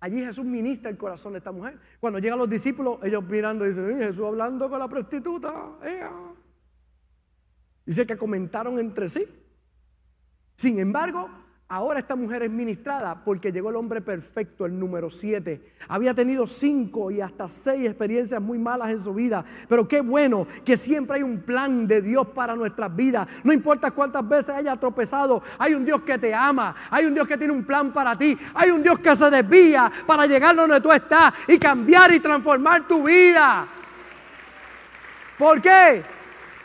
Allí 0.00 0.18
Jesús 0.18 0.44
ministra 0.44 0.90
el 0.90 0.96
corazón 0.96 1.34
de 1.34 1.38
esta 1.38 1.52
mujer. 1.52 1.78
Cuando 2.00 2.18
llegan 2.18 2.40
los 2.40 2.50
discípulos, 2.50 2.98
ellos 3.04 3.22
mirando 3.22 3.64
dicen, 3.64 3.98
Jesús 3.98 4.26
hablando 4.26 4.68
con 4.68 4.80
la 4.80 4.88
prostituta. 4.88 5.78
Dice 7.86 8.04
que 8.04 8.16
comentaron 8.16 8.80
entre 8.80 9.08
sí. 9.08 9.24
Sin 10.56 10.80
embargo, 10.80 11.30
Ahora 11.74 12.00
esta 12.00 12.14
mujer 12.14 12.42
es 12.42 12.50
ministrada 12.50 13.24
porque 13.24 13.50
llegó 13.50 13.70
el 13.70 13.76
hombre 13.76 14.02
perfecto, 14.02 14.66
el 14.66 14.78
número 14.78 15.08
siete. 15.08 15.72
Había 15.88 16.12
tenido 16.12 16.46
cinco 16.46 17.10
y 17.10 17.22
hasta 17.22 17.48
seis 17.48 17.88
experiencias 17.88 18.42
muy 18.42 18.58
malas 18.58 18.90
en 18.90 19.00
su 19.00 19.14
vida. 19.14 19.42
Pero 19.70 19.88
qué 19.88 20.02
bueno 20.02 20.46
que 20.66 20.76
siempre 20.76 21.16
hay 21.16 21.22
un 21.22 21.40
plan 21.40 21.86
de 21.88 22.02
Dios 22.02 22.26
para 22.26 22.54
nuestras 22.54 22.94
vidas. 22.94 23.26
No 23.42 23.54
importa 23.54 23.90
cuántas 23.90 24.28
veces 24.28 24.50
haya 24.50 24.76
tropezado, 24.76 25.42
hay 25.58 25.72
un 25.72 25.86
Dios 25.86 26.02
que 26.02 26.18
te 26.18 26.34
ama. 26.34 26.76
Hay 26.90 27.06
un 27.06 27.14
Dios 27.14 27.26
que 27.26 27.38
tiene 27.38 27.54
un 27.54 27.64
plan 27.64 27.90
para 27.90 28.18
ti. 28.18 28.36
Hay 28.52 28.70
un 28.70 28.82
Dios 28.82 28.98
que 28.98 29.16
se 29.16 29.30
desvía 29.30 29.90
para 30.06 30.26
llegar 30.26 30.54
donde 30.54 30.78
tú 30.78 30.92
estás 30.92 31.32
y 31.48 31.58
cambiar 31.58 32.12
y 32.12 32.20
transformar 32.20 32.86
tu 32.86 33.02
vida. 33.02 33.66
¿Por 35.38 35.62
qué? 35.62 36.02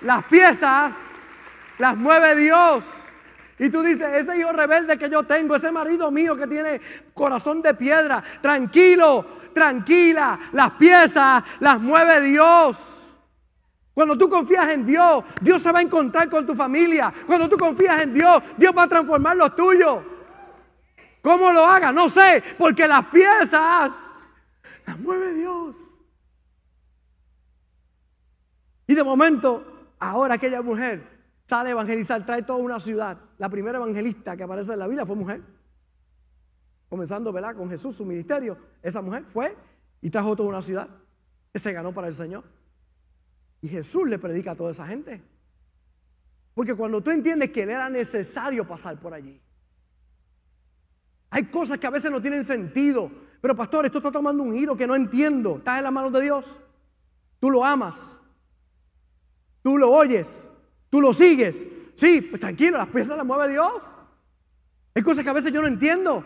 Las 0.01 0.25
piezas 0.25 0.93
las 1.77 1.95
mueve 1.95 2.35
Dios. 2.35 2.83
Y 3.59 3.69
tú 3.69 3.81
dices, 3.81 4.07
ese 4.13 4.37
hijo 4.37 4.51
rebelde 4.51 4.97
que 4.97 5.09
yo 5.09 5.23
tengo, 5.23 5.55
ese 5.55 5.71
marido 5.71 6.11
mío 6.11 6.35
que 6.35 6.45
tiene 6.45 6.79
corazón 7.13 7.61
de 7.61 7.73
piedra, 7.73 8.23
tranquilo, 8.41 9.25
tranquila, 9.53 10.39
las 10.51 10.71
piezas 10.73 11.43
las 11.59 11.79
mueve 11.79 12.21
Dios. 12.21 12.77
Cuando 13.95 14.15
tú 14.15 14.29
confías 14.29 14.69
en 14.69 14.85
Dios, 14.85 15.23
Dios 15.41 15.59
se 15.59 15.71
va 15.71 15.79
a 15.79 15.81
encontrar 15.81 16.29
con 16.29 16.45
tu 16.45 16.53
familia. 16.53 17.11
Cuando 17.25 17.49
tú 17.49 17.57
confías 17.57 17.99
en 18.03 18.13
Dios, 18.13 18.43
Dios 18.55 18.71
va 18.77 18.83
a 18.83 18.87
transformar 18.87 19.35
los 19.35 19.55
tuyos. 19.55 20.03
¿Cómo 21.23 21.51
lo 21.51 21.65
haga? 21.65 21.91
No 21.91 22.07
sé, 22.07 22.43
porque 22.59 22.87
las 22.87 23.07
piezas 23.07 23.91
las 24.85 24.99
mueve 24.99 25.33
Dios. 25.33 25.95
Y 28.85 28.93
de 28.93 29.03
momento, 29.03 29.95
ahora 29.97 30.35
aquella 30.35 30.61
mujer 30.61 31.01
sale 31.47 31.69
a 31.69 31.71
evangelizar, 31.71 32.23
trae 32.23 32.43
toda 32.43 32.59
una 32.59 32.79
ciudad. 32.79 33.17
La 33.37 33.49
primera 33.49 33.77
evangelista 33.77 34.35
que 34.35 34.43
aparece 34.43 34.73
en 34.73 34.79
la 34.79 34.87
Biblia 34.87 35.05
fue 35.05 35.15
mujer. 35.15 35.41
Comenzando, 36.89 37.31
¿verdad? 37.31 37.55
Con 37.55 37.69
Jesús, 37.69 37.95
su 37.95 38.05
ministerio. 38.05 38.57
Esa 38.81 39.01
mujer 39.01 39.23
fue 39.25 39.55
y 40.01 40.09
trajo 40.09 40.35
toda 40.35 40.49
una 40.49 40.61
ciudad 40.61 40.87
que 41.51 41.59
se 41.59 41.71
ganó 41.71 41.93
para 41.93 42.07
el 42.07 42.13
Señor. 42.13 42.43
Y 43.61 43.67
Jesús 43.67 44.07
le 44.07 44.19
predica 44.19 44.51
a 44.51 44.55
toda 44.55 44.71
esa 44.71 44.87
gente. 44.87 45.21
Porque 46.53 46.73
cuando 46.73 47.01
tú 47.01 47.11
entiendes 47.11 47.51
que 47.51 47.61
era 47.61 47.89
necesario 47.89 48.67
pasar 48.67 48.99
por 48.99 49.13
allí, 49.13 49.39
hay 51.29 51.43
cosas 51.45 51.77
que 51.77 51.87
a 51.87 51.91
veces 51.91 52.09
no 52.09 52.21
tienen 52.21 52.43
sentido. 52.43 53.11
Pero 53.41 53.55
pastor, 53.55 53.85
esto 53.85 53.99
está 53.99 54.11
tomando 54.11 54.41
un 54.43 54.53
giro 54.53 54.75
que 54.75 54.87
no 54.87 54.95
entiendo. 54.95 55.57
Estás 55.57 55.77
en 55.77 55.83
las 55.83 55.93
manos 55.93 56.11
de 56.13 56.21
Dios. 56.21 56.59
Tú 57.39 57.51
lo 57.51 57.63
amas. 57.63 58.21
Tú 59.61 59.77
lo 59.77 59.91
oyes. 59.91 60.55
Tú 60.89 61.01
lo 61.01 61.13
sigues. 61.13 61.69
Sí, 61.97 62.21
pues 62.21 62.39
tranquilo, 62.39 62.77
las 62.77 62.89
piezas 62.89 63.17
las 63.17 63.25
mueve 63.25 63.49
Dios. 63.49 63.83
Hay 64.93 65.01
cosas 65.01 65.23
que 65.23 65.31
a 65.31 65.33
veces 65.33 65.51
yo 65.51 65.61
no 65.61 65.67
entiendo, 65.67 66.23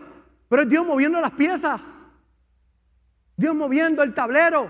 pero 0.49 0.63
es 0.63 0.69
Dios 0.69 0.85
moviendo 0.85 1.21
las 1.21 1.31
piezas. 1.31 2.05
Dios 3.37 3.55
moviendo 3.55 4.03
el 4.03 4.13
tablero. 4.13 4.69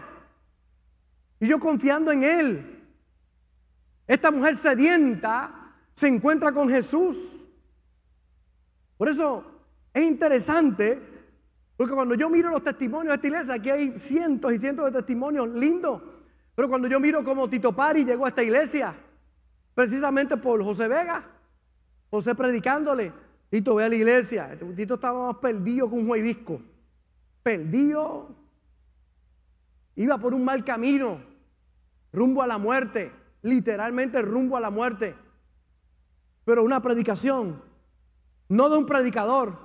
Y 1.40 1.48
yo 1.48 1.60
confiando 1.60 2.12
en 2.12 2.24
Él. 2.24 2.84
Esta 4.06 4.30
mujer 4.30 4.56
sedienta 4.56 5.74
se 5.96 6.08
encuentra 6.08 6.52
con 6.52 6.70
Jesús. 6.70 7.48
Por 8.96 9.10
eso 9.10 9.44
es 9.96 10.04
interesante, 10.04 11.02
porque 11.78 11.96
cuando 11.96 12.14
yo 12.14 12.30
miro 12.30 12.52
los 12.52 12.64
testimonios 12.64 13.10
de 13.10 13.16
esta 13.16 13.28
iglesia, 13.28 13.54
aquí 13.56 13.72
hay 13.72 13.98
cientos 13.98 14.54
y 14.54 14.60
cientos 14.60 14.86
de 14.86 15.00
testimonios 15.00 15.50
lindos. 15.50 16.00
Pero 16.54 16.70
cuando 16.70 16.88
yo 16.88 17.00
miro 17.00 17.24
como 17.24 17.50
Tito 17.50 17.72
Pari 17.72 18.06
llegó 18.06 18.26
a 18.26 18.30
esta 18.30 18.44
iglesia, 18.44 18.96
Precisamente 19.82 20.38
por 20.38 20.64
José 20.64 20.88
Vega. 20.88 21.24
José 22.12 22.36
predicándole. 22.36 23.12
Tito, 23.50 23.74
ve 23.74 23.86
a 23.86 23.90
la 23.90 23.96
iglesia. 23.96 24.56
Tito 24.76 24.94
estaba 24.94 25.26
más 25.26 25.38
perdido 25.38 25.90
que 25.90 25.96
un 25.96 26.06
juevisco. 26.06 26.62
Perdido. 27.42 28.30
Iba 29.96 30.20
por 30.20 30.36
un 30.36 30.46
mal 30.46 30.64
camino. 30.64 31.20
Rumbo 32.14 32.44
a 32.44 32.46
la 32.46 32.60
muerte. 32.60 33.12
Literalmente 33.42 34.22
rumbo 34.22 34.56
a 34.56 34.60
la 34.60 34.70
muerte. 34.70 35.16
Pero 36.46 36.64
una 36.64 36.80
predicación. 36.80 37.60
No 38.50 38.70
de 38.70 38.78
un 38.78 38.86
predicador. 38.86 39.58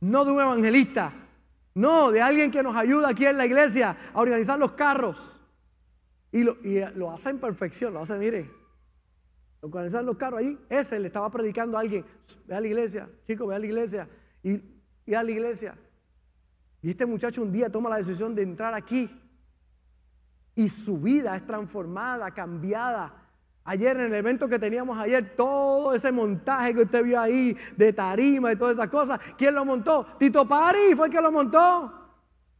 No 0.00 0.26
de 0.26 0.32
un 0.32 0.40
evangelista. 0.42 1.14
No, 1.72 2.10
de 2.10 2.20
alguien 2.20 2.50
que 2.50 2.62
nos 2.62 2.76
ayuda 2.76 3.08
aquí 3.08 3.24
en 3.24 3.38
la 3.38 3.46
iglesia 3.46 3.96
a 4.12 4.20
organizar 4.20 4.58
los 4.58 4.72
carros. 4.72 5.40
Y 6.30 6.42
lo, 6.42 6.58
y 6.62 6.84
lo 6.94 7.10
hace 7.10 7.30
en 7.30 7.38
perfección. 7.38 7.94
Lo 7.94 8.00
hace, 8.00 8.18
mire, 8.18 8.61
organizar 9.62 10.02
los 10.02 10.16
carros 10.16 10.40
ahí, 10.40 10.58
ese 10.68 10.98
le 10.98 11.06
estaba 11.06 11.30
predicando 11.30 11.78
a 11.78 11.80
alguien, 11.80 12.04
ve 12.46 12.54
a 12.54 12.60
la 12.60 12.66
iglesia, 12.66 13.08
chico, 13.24 13.46
ve 13.46 13.54
a 13.54 13.58
la 13.58 13.66
iglesia, 13.66 14.08
y, 14.42 14.60
y 15.06 15.14
a 15.14 15.22
la 15.22 15.30
iglesia. 15.30 15.78
Y 16.82 16.90
este 16.90 17.06
muchacho 17.06 17.42
un 17.42 17.52
día 17.52 17.70
toma 17.70 17.88
la 17.88 17.96
decisión 17.96 18.34
de 18.34 18.42
entrar 18.42 18.74
aquí 18.74 19.08
y 20.56 20.68
su 20.68 20.98
vida 20.98 21.36
es 21.36 21.46
transformada, 21.46 22.32
cambiada. 22.32 23.14
Ayer 23.64 23.96
en 23.96 24.06
el 24.06 24.14
evento 24.14 24.48
que 24.48 24.58
teníamos 24.58 24.98
ayer, 24.98 25.36
todo 25.36 25.94
ese 25.94 26.10
montaje 26.10 26.74
que 26.74 26.82
usted 26.82 27.04
vio 27.04 27.20
ahí 27.20 27.56
de 27.76 27.92
tarima 27.92 28.52
y 28.52 28.56
todas 28.56 28.76
esas 28.76 28.88
cosas, 28.88 29.20
¿quién 29.38 29.54
lo 29.54 29.64
montó? 29.64 30.04
Tito 30.18 30.46
Pari 30.46 30.96
fue 30.96 31.06
el 31.06 31.12
que 31.12 31.20
lo 31.20 31.30
montó. 31.30 32.00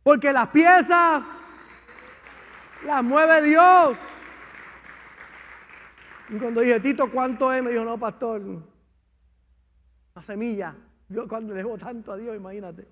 Porque 0.04 0.32
las 0.32 0.48
piezas 0.48 1.24
las 2.86 3.02
mueve 3.02 3.42
Dios. 3.42 3.98
Y 6.32 6.38
cuando 6.38 6.62
dije, 6.62 6.80
Tito, 6.80 7.10
¿cuánto 7.10 7.52
es? 7.52 7.62
Me 7.62 7.70
dijo, 7.70 7.84
no, 7.84 7.98
pastor, 7.98 8.40
una 8.40 10.22
semilla. 10.22 10.74
Yo 11.10 11.28
cuando 11.28 11.52
le 11.52 11.58
debo 11.58 11.76
tanto 11.76 12.10
a 12.10 12.16
Dios, 12.16 12.34
imagínate. 12.34 12.88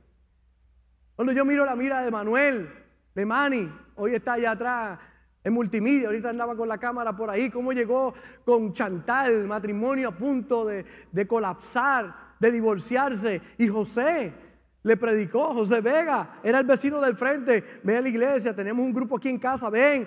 Cuando 1.16 1.32
yo 1.32 1.46
miro 1.46 1.64
la 1.64 1.74
mira 1.74 2.02
de 2.02 2.10
Manuel, 2.10 2.70
de 3.14 3.24
Manny, 3.24 3.72
hoy 3.96 4.14
está 4.14 4.34
allá 4.34 4.50
atrás 4.50 4.98
en 5.42 5.54
multimedia, 5.54 6.08
ahorita 6.08 6.28
andaba 6.28 6.54
con 6.54 6.68
la 6.68 6.76
cámara 6.76 7.16
por 7.16 7.30
ahí, 7.30 7.48
cómo 7.48 7.72
llegó 7.72 8.12
con 8.44 8.74
Chantal, 8.74 9.46
matrimonio 9.46 10.10
a 10.10 10.12
punto 10.12 10.66
de, 10.66 10.84
de 11.10 11.26
colapsar, 11.26 12.14
de 12.38 12.50
divorciarse. 12.50 13.40
Y 13.56 13.68
José 13.68 14.34
le 14.82 14.96
predicó, 14.98 15.54
José 15.54 15.80
Vega, 15.80 16.40
era 16.42 16.58
el 16.58 16.66
vecino 16.66 17.00
del 17.00 17.16
frente, 17.16 17.80
ve 17.82 17.96
a 17.96 18.02
la 18.02 18.08
iglesia, 18.10 18.54
tenemos 18.54 18.84
un 18.84 18.92
grupo 18.92 19.16
aquí 19.16 19.30
en 19.30 19.38
casa, 19.38 19.70
ven, 19.70 20.06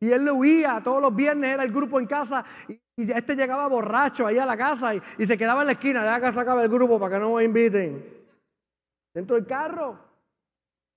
y 0.00 0.10
él 0.10 0.24
le 0.24 0.32
huía, 0.32 0.80
todos 0.82 1.02
los 1.02 1.14
viernes 1.14 1.50
era 1.50 1.62
el 1.62 1.70
grupo 1.70 2.00
en 2.00 2.06
casa 2.06 2.44
y, 2.66 2.80
este 2.96 3.34
llegaba 3.34 3.66
borracho 3.66 4.26
ahí 4.26 4.38
a 4.38 4.44
la 4.44 4.56
casa 4.56 4.94
y, 4.94 5.26
se 5.26 5.36
quedaba 5.36 5.60
en 5.60 5.66
la 5.66 5.72
esquina, 5.72 6.04
ya 6.04 6.20
que 6.20 6.32
sacaba 6.32 6.62
el 6.62 6.68
grupo 6.68 6.98
para 6.98 7.16
que 7.16 7.20
no 7.20 7.34
me 7.34 7.44
inviten. 7.44 8.18
Dentro 9.14 9.36
del 9.36 9.46
carro 9.46 9.98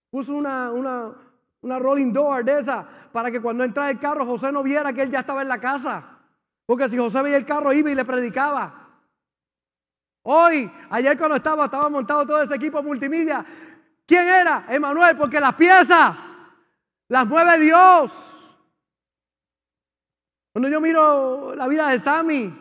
puso 0.09 0.33
una, 0.33 0.71
una, 0.71 1.13
una 1.61 1.79
rolling 1.79 2.11
door 2.13 2.43
de 2.43 2.59
esa 2.59 2.87
para 3.11 3.29
que 3.29 3.41
cuando 3.41 3.63
entrara 3.63 3.89
el 3.89 3.99
carro 3.99 4.25
José 4.25 4.51
no 4.51 4.63
viera 4.63 4.93
que 4.93 5.01
él 5.01 5.11
ya 5.11 5.19
estaba 5.19 5.41
en 5.41 5.47
la 5.49 5.59
casa. 5.59 6.19
Porque 6.65 6.87
si 6.87 6.97
José 6.97 7.21
veía 7.21 7.37
el 7.37 7.45
carro 7.45 7.73
iba 7.73 7.91
y 7.91 7.95
le 7.95 8.05
predicaba. 8.05 8.83
Hoy, 10.23 10.71
ayer 10.89 11.17
cuando 11.17 11.35
estaba, 11.35 11.65
estaba 11.65 11.89
montado 11.89 12.25
todo 12.25 12.41
ese 12.41 12.55
equipo 12.55 12.81
multimedia. 12.81 13.45
¿Quién 14.05 14.27
era? 14.27 14.65
Emanuel, 14.69 15.17
porque 15.17 15.39
las 15.39 15.55
piezas 15.55 16.37
las 17.09 17.27
mueve 17.27 17.59
Dios. 17.59 18.42
Cuando 20.53 20.69
yo 20.69 20.79
miro 20.79 21.55
la 21.55 21.67
vida 21.67 21.89
de 21.89 21.97
Sammy, 21.97 22.53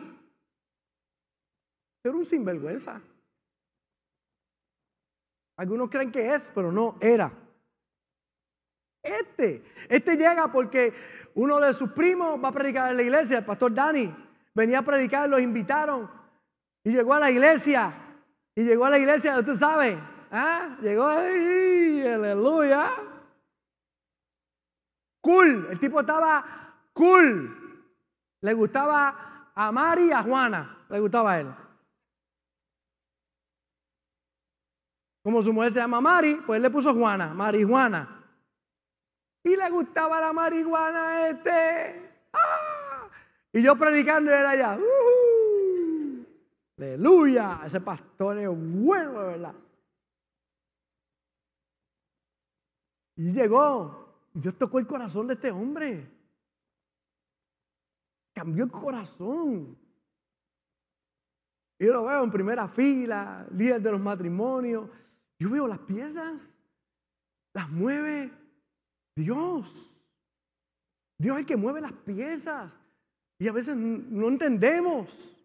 era 2.03 2.15
un 2.15 2.25
sinvergüenza. 2.25 2.99
Algunos 5.57 5.91
creen 5.91 6.11
que 6.11 6.33
es, 6.33 6.51
pero 6.55 6.71
no 6.71 6.97
era. 6.99 7.31
Este, 9.03 9.63
este 9.87 10.17
llega 10.17 10.51
porque 10.51 10.91
uno 11.35 11.59
de 11.59 11.71
sus 11.73 11.91
primos 11.91 12.43
va 12.43 12.47
a 12.47 12.53
predicar 12.53 12.89
en 12.89 12.97
la 12.97 13.03
iglesia, 13.03 13.37
el 13.37 13.45
pastor 13.45 13.71
Dani. 13.73 14.13
Venía 14.55 14.79
a 14.79 14.83
predicar, 14.83 15.29
los 15.29 15.41
invitaron 15.41 16.09
y 16.83 16.91
llegó 16.91 17.13
a 17.13 17.19
la 17.19 17.29
iglesia. 17.29 17.93
Y 18.55 18.63
llegó 18.63 18.85
a 18.85 18.89
la 18.89 18.97
iglesia, 18.97 19.37
usted 19.37 19.55
sabe, 19.55 19.99
¿ah? 20.31 20.77
llegó 20.81 21.07
ahí, 21.07 22.07
aleluya. 22.07 22.91
Cool, 25.21 25.67
el 25.69 25.79
tipo 25.79 25.99
estaba 25.99 26.73
cool. 26.93 27.62
Le 28.43 28.53
gustaba 28.53 29.51
a 29.55 29.71
Mari 29.71 30.07
y 30.07 30.11
a 30.11 30.21
Juana, 30.21 30.85
le 30.89 30.99
gustaba 30.99 31.31
a 31.31 31.39
él. 31.39 31.47
Como 35.23 35.41
su 35.41 35.53
mujer 35.53 35.71
se 35.71 35.79
llama 35.79 36.01
Mari, 36.01 36.41
pues 36.45 36.57
él 36.57 36.63
le 36.63 36.69
puso 36.69 36.93
Juana, 36.93 37.33
marihuana. 37.33 38.21
Y 39.45 39.55
le 39.55 39.69
gustaba 39.69 40.19
la 40.19 40.33
marihuana 40.33 41.07
a 41.07 41.29
este. 41.29 42.27
¡Ah! 42.33 43.09
Y 43.53 43.61
yo 43.61 43.77
predicando 43.77 44.29
era 44.29 44.49
allá. 44.49 44.77
¡Uh! 44.77 44.81
Uh-huh". 44.81 46.25
Aleluya. 46.77 47.61
Ese 47.65 47.79
pastor 47.79 48.39
es 48.39 48.49
bueno, 48.51 49.21
de 49.21 49.27
verdad. 49.27 49.55
Y 53.15 53.31
llegó. 53.31 54.15
Y 54.33 54.41
Dios 54.41 54.57
tocó 54.57 54.79
el 54.79 54.87
corazón 54.87 55.27
de 55.27 55.35
este 55.35 55.49
hombre. 55.49 56.12
Cambió 58.33 58.63
el 58.63 58.71
corazón. 58.71 59.77
Yo 61.79 61.93
lo 61.93 62.05
veo 62.05 62.23
en 62.23 62.31
primera 62.31 62.67
fila, 62.67 63.45
líder 63.51 63.81
de 63.81 63.91
los 63.91 63.99
matrimonios. 63.99 64.89
Yo 65.37 65.49
veo 65.49 65.67
las 65.67 65.79
piezas, 65.79 66.57
las 67.53 67.69
mueve 67.69 68.31
Dios. 69.15 70.01
Dios 71.17 71.35
es 71.35 71.39
el 71.41 71.45
que 71.45 71.57
mueve 71.57 71.81
las 71.81 71.93
piezas. 71.93 72.81
Y 73.37 73.47
a 73.47 73.51
veces 73.51 73.75
no 73.75 74.27
entendemos. 74.27 75.37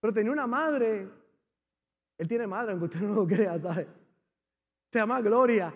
Pero 0.00 0.12
tenía 0.12 0.32
una 0.32 0.46
madre. 0.46 1.08
Él 2.18 2.28
tiene 2.28 2.46
madre, 2.46 2.72
aunque 2.72 2.86
usted 2.86 3.00
no 3.08 3.14
lo 3.14 3.26
crea, 3.26 3.58
¿sabe? 3.58 3.88
Se 4.92 4.98
llama 4.98 5.20
Gloria. 5.20 5.72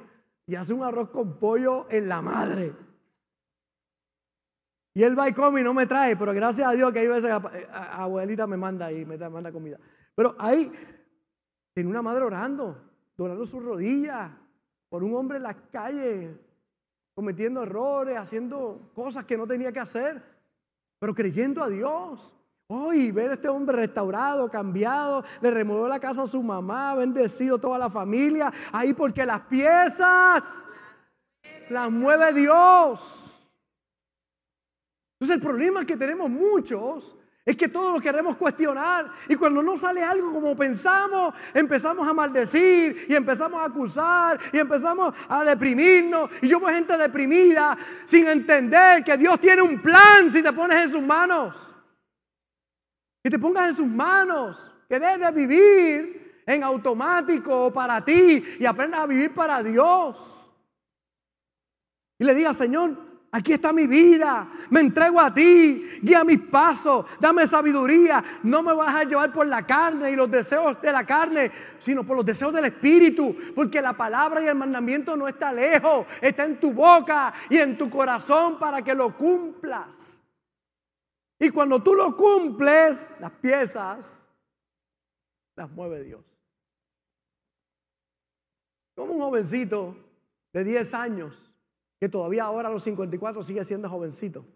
Y 0.47 0.55
hace 0.55 0.73
un 0.73 0.83
arroz 0.83 1.11
con 1.11 1.39
pollo 1.39 1.87
en 1.91 2.09
la 2.09 2.21
madre. 2.21 2.75
Y 5.01 5.03
él 5.03 5.19
va 5.19 5.31
y 5.31 5.33
come 5.33 5.63
y 5.63 5.65
no 5.65 5.73
me 5.73 5.87
trae, 5.87 6.15
pero 6.15 6.35
gracias 6.35 6.69
a 6.69 6.73
Dios 6.73 6.93
que 6.93 6.99
hay 6.99 7.07
veces 7.07 7.33
abuelita 7.33 8.47
me 8.47 8.59
manda 8.59 8.93
y 8.93 9.07
me 9.07 9.17
manda 9.17 9.51
comida. 9.51 9.79
Pero 10.15 10.37
ahí 10.39 10.71
tiene 11.73 11.89
una 11.89 12.03
madre 12.03 12.23
orando, 12.23 12.77
doblando 13.17 13.47
sus 13.47 13.65
rodillas 13.65 14.31
por 14.91 15.03
un 15.03 15.15
hombre 15.15 15.39
en 15.39 15.45
la 15.45 15.55
calle, 15.55 16.39
cometiendo 17.15 17.63
errores, 17.63 18.19
haciendo 18.19 18.91
cosas 18.95 19.25
que 19.25 19.39
no 19.39 19.47
tenía 19.47 19.73
que 19.73 19.81
hacer, 19.81 20.23
pero 20.99 21.15
creyendo 21.15 21.65
a 21.65 21.71
Dios. 21.71 22.37
Hoy 22.67 23.11
ver 23.11 23.31
a 23.31 23.35
este 23.37 23.49
hombre 23.49 23.79
restaurado, 23.79 24.51
cambiado, 24.51 25.25
le 25.41 25.51
removió 25.51 25.89
la 25.89 25.99
casa 25.99 26.25
a 26.25 26.27
su 26.27 26.43
mamá, 26.43 26.95
bendecido 26.95 27.57
toda 27.57 27.79
la 27.79 27.89
familia, 27.89 28.53
ahí 28.71 28.93
porque 28.93 29.25
las 29.25 29.41
piezas 29.47 30.69
las 31.71 31.91
mueve 31.91 32.35
Dios. 32.35 33.30
Entonces 35.21 35.37
el 35.37 35.43
problema 35.43 35.85
que 35.85 35.99
tenemos 35.99 36.31
muchos 36.31 37.15
es 37.45 37.55
que 37.55 37.69
todos 37.69 37.93
lo 37.93 38.01
queremos 38.01 38.37
cuestionar 38.39 39.13
y 39.29 39.37
cuando 39.37 39.63
no 39.63 39.77
sale 39.77 40.03
algo 40.03 40.33
como 40.33 40.57
pensamos, 40.57 41.35
empezamos 41.53 42.09
a 42.09 42.15
maldecir 42.15 43.05
y 43.07 43.15
empezamos 43.15 43.61
a 43.61 43.67
acusar 43.67 44.41
y 44.51 44.59
empezamos 44.59 45.15
a 45.29 45.45
deprimirnos. 45.45 46.31
Y 46.41 46.49
yo 46.49 46.59
veo 46.59 46.71
gente 46.71 46.97
deprimida 46.97 47.77
sin 48.07 48.29
entender 48.29 49.05
que 49.05 49.19
Dios 49.19 49.39
tiene 49.41 49.61
un 49.61 49.83
plan 49.83 50.31
si 50.31 50.43
te 50.43 50.55
pones 50.55 50.85
en 50.85 50.93
sus 50.93 51.03
manos. 51.03 51.75
Que 53.23 53.29
te 53.29 53.39
pongas 53.39 53.69
en 53.69 53.75
sus 53.75 53.89
manos, 53.89 54.73
que 54.89 54.99
debes 54.99 55.35
vivir 55.35 56.43
en 56.47 56.65
automático 56.65 57.71
para 57.71 58.03
ti 58.03 58.43
y 58.59 58.65
aprendas 58.65 59.01
a 59.01 59.07
vivir 59.07 59.35
para 59.35 59.63
Dios. 59.63 60.51
Y 62.19 62.25
le 62.25 62.35
diga, 62.35 62.55
Señor, 62.55 63.10
Aquí 63.33 63.53
está 63.53 63.73
mi 63.73 63.87
vida. 63.87 64.49
Me 64.71 64.81
entrego 64.81 65.21
a 65.21 65.33
ti. 65.33 65.99
Guía 66.03 66.25
mis 66.25 66.41
pasos. 66.41 67.07
Dame 67.21 67.47
sabiduría. 67.47 68.25
No 68.43 68.63
me 68.63 68.75
vas 68.75 68.95
a 68.95 69.05
llevar 69.05 69.33
por 69.33 69.47
la 69.47 69.65
carne 69.65 70.11
y 70.11 70.17
los 70.17 70.29
deseos 70.29 70.81
de 70.83 70.91
la 70.91 71.07
carne, 71.07 71.53
sino 71.79 72.03
por 72.05 72.17
los 72.17 72.27
deseos 72.27 72.53
del 72.53 72.65
Espíritu. 72.65 73.37
Porque 73.55 73.81
la 73.81 73.93
palabra 73.93 74.43
y 74.43 74.49
el 74.49 74.57
mandamiento 74.57 75.17
no 75.17 75.29
está 75.29 75.53
lejos. 75.53 76.07
Está 76.21 76.45
en 76.45 76.59
tu 76.59 76.73
boca 76.73 77.33
y 77.49 77.59
en 77.59 77.79
tu 77.79 77.89
corazón 77.89 78.59
para 78.59 78.83
que 78.83 78.95
lo 78.95 79.17
cumplas. 79.17 80.17
Y 81.39 81.51
cuando 81.51 81.81
tú 81.81 81.95
lo 81.95 82.17
cumples, 82.17 83.11
las 83.21 83.31
piezas 83.33 84.19
las 85.55 85.71
mueve 85.71 86.03
Dios. 86.03 86.25
Como 88.97 89.13
un 89.13 89.21
jovencito 89.21 89.97
de 90.53 90.65
10 90.65 90.95
años 90.95 91.50
que 92.01 92.09
todavía 92.09 92.45
ahora 92.45 92.69
a 92.69 92.73
los 92.73 92.83
54 92.83 93.43
sigue 93.43 93.63
siendo 93.63 93.89
jovencito. 93.89 94.47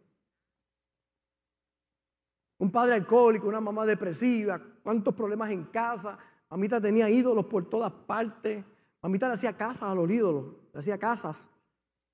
Un 2.59 2.73
padre 2.73 2.95
alcohólico, 2.95 3.47
una 3.47 3.61
mamá 3.61 3.85
depresiva, 3.85 4.59
cuántos 4.83 5.15
problemas 5.15 5.51
en 5.51 5.65
casa. 5.65 6.19
Mamita 6.49 6.81
tenía 6.81 7.11
ídolos 7.11 7.45
por 7.45 7.69
todas 7.69 7.93
partes. 7.93 8.65
Mamita 9.03 9.29
le 9.29 9.35
hacía 9.35 9.55
casas 9.55 9.83
a 9.91 9.95
los 9.95 10.11
ídolos, 10.11 10.55
le 10.73 10.79
hacía 10.79 10.99
casas. 10.99 11.51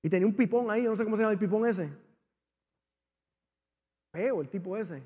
Y 0.03 0.09
tenía 0.09 0.27
un 0.27 0.35
pipón 0.35 0.69
ahí, 0.69 0.83
no 0.83 0.95
sé 0.97 1.05
cómo 1.05 1.15
se 1.15 1.21
llama 1.21 1.31
el 1.31 1.39
pipón 1.39 1.65
ese. 1.65 1.89
Feo 4.11 4.41
el 4.41 4.49
tipo 4.49 4.75
ese. 4.75 5.01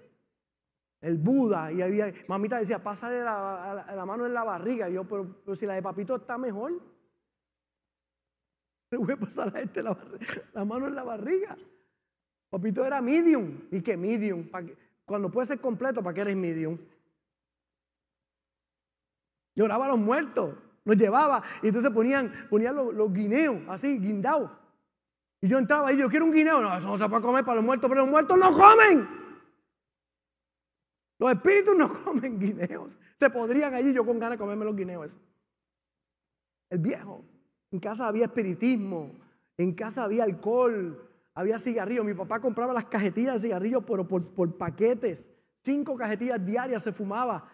El 1.01 1.19
Buda. 1.19 1.71
Y 1.71 1.83
había, 1.83 2.11
mamita 2.27 2.57
decía, 2.57 2.81
pásale 2.81 3.21
la, 3.21 4.03
mano 4.07 4.25
en 4.25 4.33
la 4.33 4.43
barriga. 4.43 4.89
Y 4.89 4.93
yo, 4.93 5.03
pero 5.03 5.55
si 5.55 5.67
la 5.67 5.75
de 5.75 5.83
papito 5.83 6.15
está 6.15 6.39
mejor. 6.39 6.94
Le 8.95 9.03
voy 9.03 9.11
a 9.11 9.17
pasar 9.17 9.53
a 9.53 9.59
este 9.59 9.83
la, 9.83 9.93
mano 10.63 10.87
en 10.87 10.95
la 10.95 11.03
barriga. 11.03 11.57
Papito 12.49 12.85
era 12.85 13.01
medium. 13.01 13.67
¿Y 13.69 13.81
qué 13.81 13.97
medium? 13.97 14.47
Cuando 15.03 15.29
puede 15.29 15.47
ser 15.47 15.59
completo, 15.59 16.01
¿para 16.01 16.13
qué 16.13 16.21
eres 16.21 16.37
medium? 16.37 16.77
Lloraba 19.53 19.85
a 19.85 19.89
los 19.89 19.97
muertos, 19.97 20.55
los 20.85 20.95
llevaba 20.95 21.43
y 21.61 21.67
entonces 21.67 21.91
ponían, 21.91 22.31
ponían 22.49 22.73
los, 22.73 23.11
guineos 23.11 23.63
así, 23.67 23.99
guindados. 23.99 24.49
Y 25.41 25.49
yo 25.49 25.57
entraba 25.57 25.89
ahí, 25.89 25.97
yo 25.97 26.09
quiero 26.09 26.23
un 26.23 26.31
guineo. 26.31 26.61
No, 26.61 26.77
eso 26.77 26.87
no 26.87 26.97
se 26.97 27.09
puede 27.09 27.21
comer 27.21 27.43
para 27.43 27.55
los 27.55 27.65
muertos, 27.65 27.89
pero 27.89 28.01
los 28.01 28.09
muertos 28.09 28.37
no 28.37 28.57
comen. 28.57 29.09
Los 31.19 31.33
espíritus 31.33 31.75
no 31.75 31.93
comen 32.05 32.39
guineos. 32.39 32.97
Se 33.19 33.29
podrían 33.29 33.73
allí 33.73 33.91
yo 33.91 34.05
con 34.05 34.19
ganas 34.19 34.37
de 34.37 34.41
comerme 34.41 34.63
los 34.63 34.75
guineos. 34.75 35.19
El 36.69 36.79
viejo. 36.79 37.25
En 37.75 37.81
casa 37.81 38.07
había 38.07 38.23
espiritismo, 38.23 39.11
en 39.57 39.73
casa 39.73 40.05
había 40.05 40.23
alcohol, 40.23 40.97
había 41.33 41.59
cigarrillos. 41.59 42.05
Mi 42.05 42.13
papá 42.13 42.39
compraba 42.39 42.71
las 42.71 42.85
cajetillas 42.85 43.33
de 43.33 43.49
cigarrillos 43.49 43.83
por, 43.83 44.07
por, 44.07 44.57
paquetes. 44.57 45.29
Cinco 45.61 45.97
cajetillas 45.97 46.45
diarias 46.45 46.83
se 46.83 46.93
fumaba. 46.93 47.51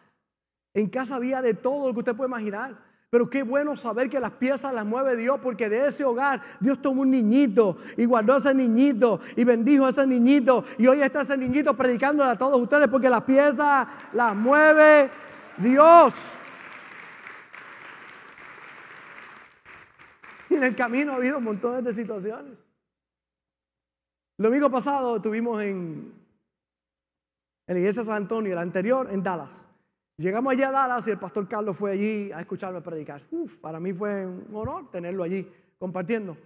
En 0.76 0.90
casa 0.90 1.16
había 1.16 1.42
de 1.42 1.56
todo 1.56 1.88
lo 1.88 1.94
que 1.94 2.00
usted 2.02 2.16
puede 2.16 2.28
imaginar. 2.28 2.78
Pero 3.10 3.32
qué 3.32 3.42
bueno 3.42 3.76
saber 3.76 4.12
que 4.12 4.20
las 4.20 4.34
piezas 4.34 4.72
las 4.76 4.86
mueve 4.86 5.16
Dios, 5.16 5.40
porque 5.42 5.68
de 5.68 5.88
ese 5.88 6.04
hogar 6.04 6.44
Dios 6.60 6.80
tomó 6.84 7.02
un 7.02 7.10
niñito 7.10 7.78
y 7.98 8.06
guardó 8.06 8.36
a 8.36 8.38
ese 8.38 8.54
niñito 8.54 9.20
y 9.36 9.44
bendijo 9.44 9.88
a 9.88 9.90
ese 9.90 10.06
niñito. 10.06 10.64
Y 10.78 10.86
hoy 10.86 11.02
está 11.02 11.22
ese 11.22 11.36
niñito 11.36 11.76
predicándole 11.76 12.30
a 12.30 12.38
todos 12.38 12.62
ustedes, 12.62 12.88
porque 12.90 13.10
las 13.10 13.24
piezas 13.24 13.88
las 14.14 14.36
mueve 14.36 15.10
Dios. 15.58 16.14
En 20.62 20.70
el 20.70 20.76
camino 20.76 21.14
ha 21.14 21.16
habido 21.16 21.42
montones 21.42 21.84
de 21.84 21.94
situaciones. 21.94 22.72
Lo 24.38 24.50
domingo 24.50 24.70
pasado 24.70 25.18
estuvimos 25.18 25.62
en, 25.62 26.14
en 27.68 27.74
la 27.74 27.80
iglesia 27.80 28.02
de 28.02 28.06
San 28.06 28.16
Antonio, 28.16 28.56
la 28.56 28.62
anterior 28.62 29.08
en 29.12 29.24
Dallas. 29.24 29.68
Llegamos 30.18 30.54
allá 30.54 30.70
a 30.70 30.72
Dallas 30.72 31.08
y 31.08 31.12
el 31.12 31.20
pastor 31.20 31.48
Carlos 31.48 31.76
fue 31.76 31.92
allí 31.92 32.32
a 32.32 32.42
escucharme 32.42 32.82
predicar. 32.82 33.22
Uf, 33.32 33.58
para 33.58 33.80
mí 33.80 33.94
fue 33.94 34.26
un 34.26 34.48
honor 34.54 34.90
tenerlo 34.92 35.24
allí 35.24 35.52
compartiendo. 35.80 36.38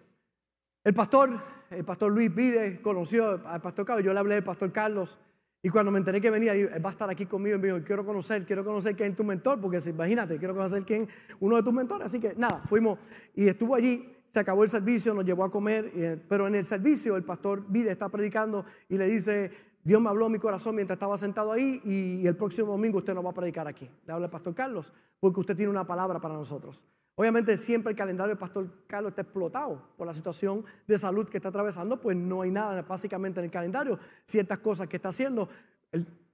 El 0.84 0.94
pastor, 0.94 1.42
el 1.70 1.84
pastor 1.84 2.12
Luis 2.12 2.32
Pide 2.32 2.82
conoció 2.82 3.46
al 3.46 3.62
pastor 3.62 3.86
Carlos. 3.86 4.06
Yo 4.06 4.14
le 4.14 4.20
hablé 4.20 4.36
del 4.36 4.44
pastor 4.44 4.72
Carlos 4.72 5.18
y 5.66 5.70
cuando 5.72 5.92
me 5.92 5.98
enteré 5.98 6.22
que 6.22 6.30
venía, 6.30 6.54
va 6.80 6.92
a 6.92 6.94
estar 6.94 7.10
aquí 7.10 7.26
conmigo, 7.26 7.58
me 7.58 7.70
dijo, 7.70 7.84
quiero 7.84 8.06
conocer, 8.06 8.46
quiero 8.46 8.64
conocer 8.64 8.96
quién 8.96 9.10
es 9.10 9.18
tu 9.18 9.24
mentor, 9.24 9.60
porque 9.60 9.80
imagínate, 9.90 10.38
quiero 10.38 10.54
conocer 10.54 10.84
quién 10.84 11.10
uno 11.40 11.56
de 11.56 11.64
tus 11.64 11.74
mentores. 11.74 12.06
Así 12.06 12.20
que 12.20 12.36
nada, 12.36 12.62
fuimos 12.68 13.00
y 13.34 13.48
estuvo 13.48 13.74
allí, 13.74 14.14
se 14.30 14.40
acabó 14.40 14.62
el 14.62 14.70
servicio, 14.70 15.16
nos 15.16 15.26
llevó 15.26 15.44
a 15.44 15.50
comer, 15.50 15.92
eh, 15.96 16.22
pero 16.30 16.46
en 16.46 16.54
el 16.54 16.66
servicio 16.66 17.16
el 17.16 17.24
pastor 17.24 17.66
Vide 17.68 17.90
está 17.90 18.10
predicando 18.10 18.64
y 18.90 19.00
le 19.00 19.08
dice, 19.08 19.50
Dios 19.84 20.00
me 20.00 20.10
habló 20.10 20.28
a 20.28 20.30
mi 20.30 20.38
corazón 20.38 20.76
mientras 20.76 20.98
estaba 20.98 21.18
sentado 21.18 21.52
ahí 21.52 21.82
y, 21.84 22.28
el 22.28 22.36
próximo 22.36 22.68
domingo 22.68 23.00
usted 23.00 23.16
no 23.16 23.24
va 23.24 23.32
a 23.32 23.34
predicar 23.34 23.68
aquí. 23.68 23.90
Le 24.06 24.14
habla 24.14 24.28
el 24.28 24.32
pastor 24.32 24.54
Carlos, 24.54 24.94
porque 25.20 25.40
usted 25.40 25.56
tiene 25.56 25.72
una 25.72 25.88
palabra 25.88 26.22
para 26.22 26.36
nosotros. 26.36 26.84
Obviamente 27.18 27.56
siempre 27.56 27.92
el 27.92 27.98
calendario 27.98 28.30
del 28.30 28.38
pastor 28.38 28.68
Carlos 28.88 29.12
está 29.12 29.22
explotado 29.22 29.82
por 29.98 30.06
la 30.06 30.14
situación 30.14 30.66
de 30.86 30.98
salud 30.98 31.30
que 31.30 31.38
está 31.38 31.48
atravesando, 31.48 32.00
pues 32.00 32.18
no 32.18 32.42
hay 32.42 32.52
nada 32.52 32.82
básicamente 32.82 33.40
en 33.40 33.46
el 33.46 33.52
calendario, 33.52 33.98
ciertas 34.26 34.60
cosas 34.60 34.90
que 34.90 34.98
está 34.98 35.10
haciendo. 35.10 35.48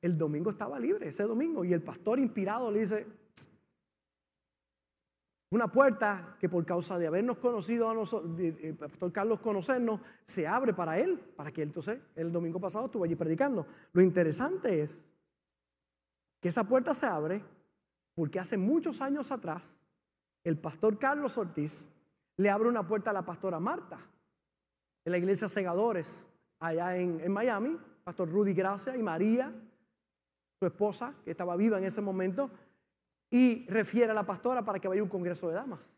El, 0.02 0.18
domingo 0.18 0.50
estaba 0.50 0.80
libre, 0.80 1.10
ese 1.10 1.24
domingo, 1.24 1.64
y 1.64 1.74
el 1.74 1.84
pastor 1.84 2.18
inspirado 2.18 2.72
le 2.72 2.80
dice, 2.80 3.06
una 5.52 5.68
puerta 5.68 6.36
que 6.40 6.50
por 6.50 6.66
causa 6.66 6.98
de 6.98 7.06
habernos 7.06 7.38
conocido 7.38 7.88
a 7.88 7.94
nosotros, 7.94 8.40
el 8.40 8.76
pastor 8.76 9.12
Carlos 9.12 9.40
conocernos, 9.40 10.02
se 10.24 10.48
abre 10.48 10.74
para 10.74 10.98
él, 10.98 11.20
para 11.36 11.52
que 11.52 11.62
él 11.62 11.70
entonces, 11.70 12.00
el 12.16 12.32
domingo 12.32 12.60
pasado 12.60 12.86
estuvo 12.86 13.04
allí 13.04 13.14
predicando. 13.14 13.68
Lo 13.94 14.02
interesante 14.02 14.82
es 14.82 15.12
que 16.40 16.48
esa 16.48 16.64
puerta 16.64 16.96
se 16.96 17.06
abre 17.06 17.44
porque 18.16 18.40
hace 18.40 18.58
muchos 18.58 19.00
años 19.02 19.32
atrás 19.32 19.80
el 20.44 20.58
pastor 20.58 20.98
Carlos 20.98 21.38
Ortiz 21.38 21.92
le 22.38 22.50
abre 22.50 22.70
una 22.70 22.88
puerta 22.88 23.12
a 23.12 23.14
la 23.14 23.24
pastora 23.24 23.60
Marta 23.60 24.00
en 25.06 25.12
la 25.12 25.18
iglesia 25.18 25.48
Segadores, 25.48 26.28
allá 26.60 26.96
en, 26.98 27.32
Miami, 27.32 27.78
pastor 28.04 28.30
Rudy 28.30 28.54
Gracia 28.54 28.96
y 28.96 29.02
María, 29.02 29.52
su 30.60 30.66
esposa, 30.66 31.14
que 31.24 31.32
estaba 31.32 31.56
viva 31.56 31.78
en 31.78 31.86
ese 31.86 32.02
momento, 32.02 32.52
y 33.30 33.66
refiere 33.68 34.12
a 34.12 34.14
la 34.14 34.26
pastora 34.26 34.64
para 34.64 34.80
que 34.80 34.88
vaya 34.88 35.02
a 35.02 35.04
un 35.04 35.10
congreso 35.10 35.48
de 35.48 35.56
damas. 35.56 35.98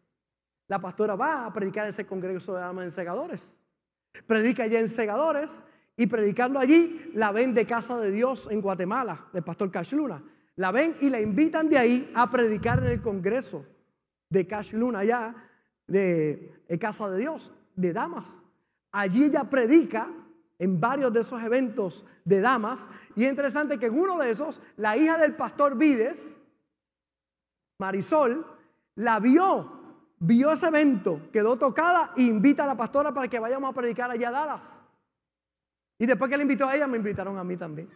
la 0.67 0.79
pastora 0.79 1.15
va 1.15 1.45
a 1.45 1.53
predicar 1.53 1.87
ese 1.87 2.05
congreso 2.05 2.53
de 2.53 2.61
damas 2.61 2.83
en 2.85 2.89
segadores. 2.89 3.59
Predica 4.25 4.63
allá 4.63 4.79
en 4.79 4.87
segadores 4.87 5.63
y 5.97 6.07
predicando 6.07 6.59
allí 6.59 7.11
la 7.13 7.31
ven 7.31 7.53
de 7.53 7.65
Casa 7.65 7.99
de 7.99 8.11
Dios 8.11 8.47
en 8.49 8.61
Guatemala, 8.61 9.27
del 9.33 9.43
pastor 9.43 9.69
Cash 9.69 9.93
Luna. 9.93 10.23
La 10.55 10.71
ven 10.71 10.95
y 11.01 11.09
la 11.09 11.19
invitan 11.19 11.67
de 11.67 11.77
ahí 11.77 12.11
a 12.15 12.29
predicar 12.29 12.79
en 12.79 12.91
el 12.91 13.01
congreso 13.01 13.65
de 14.33 14.47
Cash 14.47 14.73
Luna 14.73 14.99
allá 14.99 15.35
de, 15.85 16.51
Casa 16.81 17.07
de 17.07 17.19
Dios, 17.19 17.53
de 17.75 17.93
damas. 17.93 18.41
Allí 18.91 19.25
ella 19.25 19.43
predica 19.43 20.09
en 20.57 20.79
varios 20.79 21.13
de 21.13 21.19
esos 21.19 21.41
eventos 21.43 22.03
de 22.25 22.41
damas. 22.41 22.89
Y 23.15 23.25
es 23.25 23.29
interesante 23.29 23.77
que 23.77 23.85
en 23.85 23.99
uno 23.99 24.17
de 24.17 24.31
esos, 24.31 24.59
la 24.75 24.97
hija 24.97 25.19
del 25.19 25.35
pastor 25.35 25.77
Vides, 25.77 26.41
Marisol, 27.77 28.45
la 28.95 29.19
vio, 29.19 29.71
vio 30.19 30.51
ese 30.51 30.67
evento, 30.67 31.29
quedó 31.31 31.55
tocada 31.57 32.13
e 32.17 32.23
invita 32.23 32.63
a 32.63 32.67
la 32.67 32.77
pastora 32.77 33.13
para 33.13 33.27
que 33.27 33.39
vayamos 33.39 33.69
a 33.69 33.73
predicar 33.73 34.09
allá 34.09 34.29
a 34.29 34.31
Dallas. 34.31 34.81
Y 35.99 36.07
después 36.07 36.29
que 36.29 36.37
le 36.37 36.43
invitó 36.43 36.67
a 36.67 36.75
ella, 36.75 36.87
me 36.87 36.97
invitaron 36.97 37.37
a 37.37 37.43
mí 37.43 37.55
también. 37.55 37.87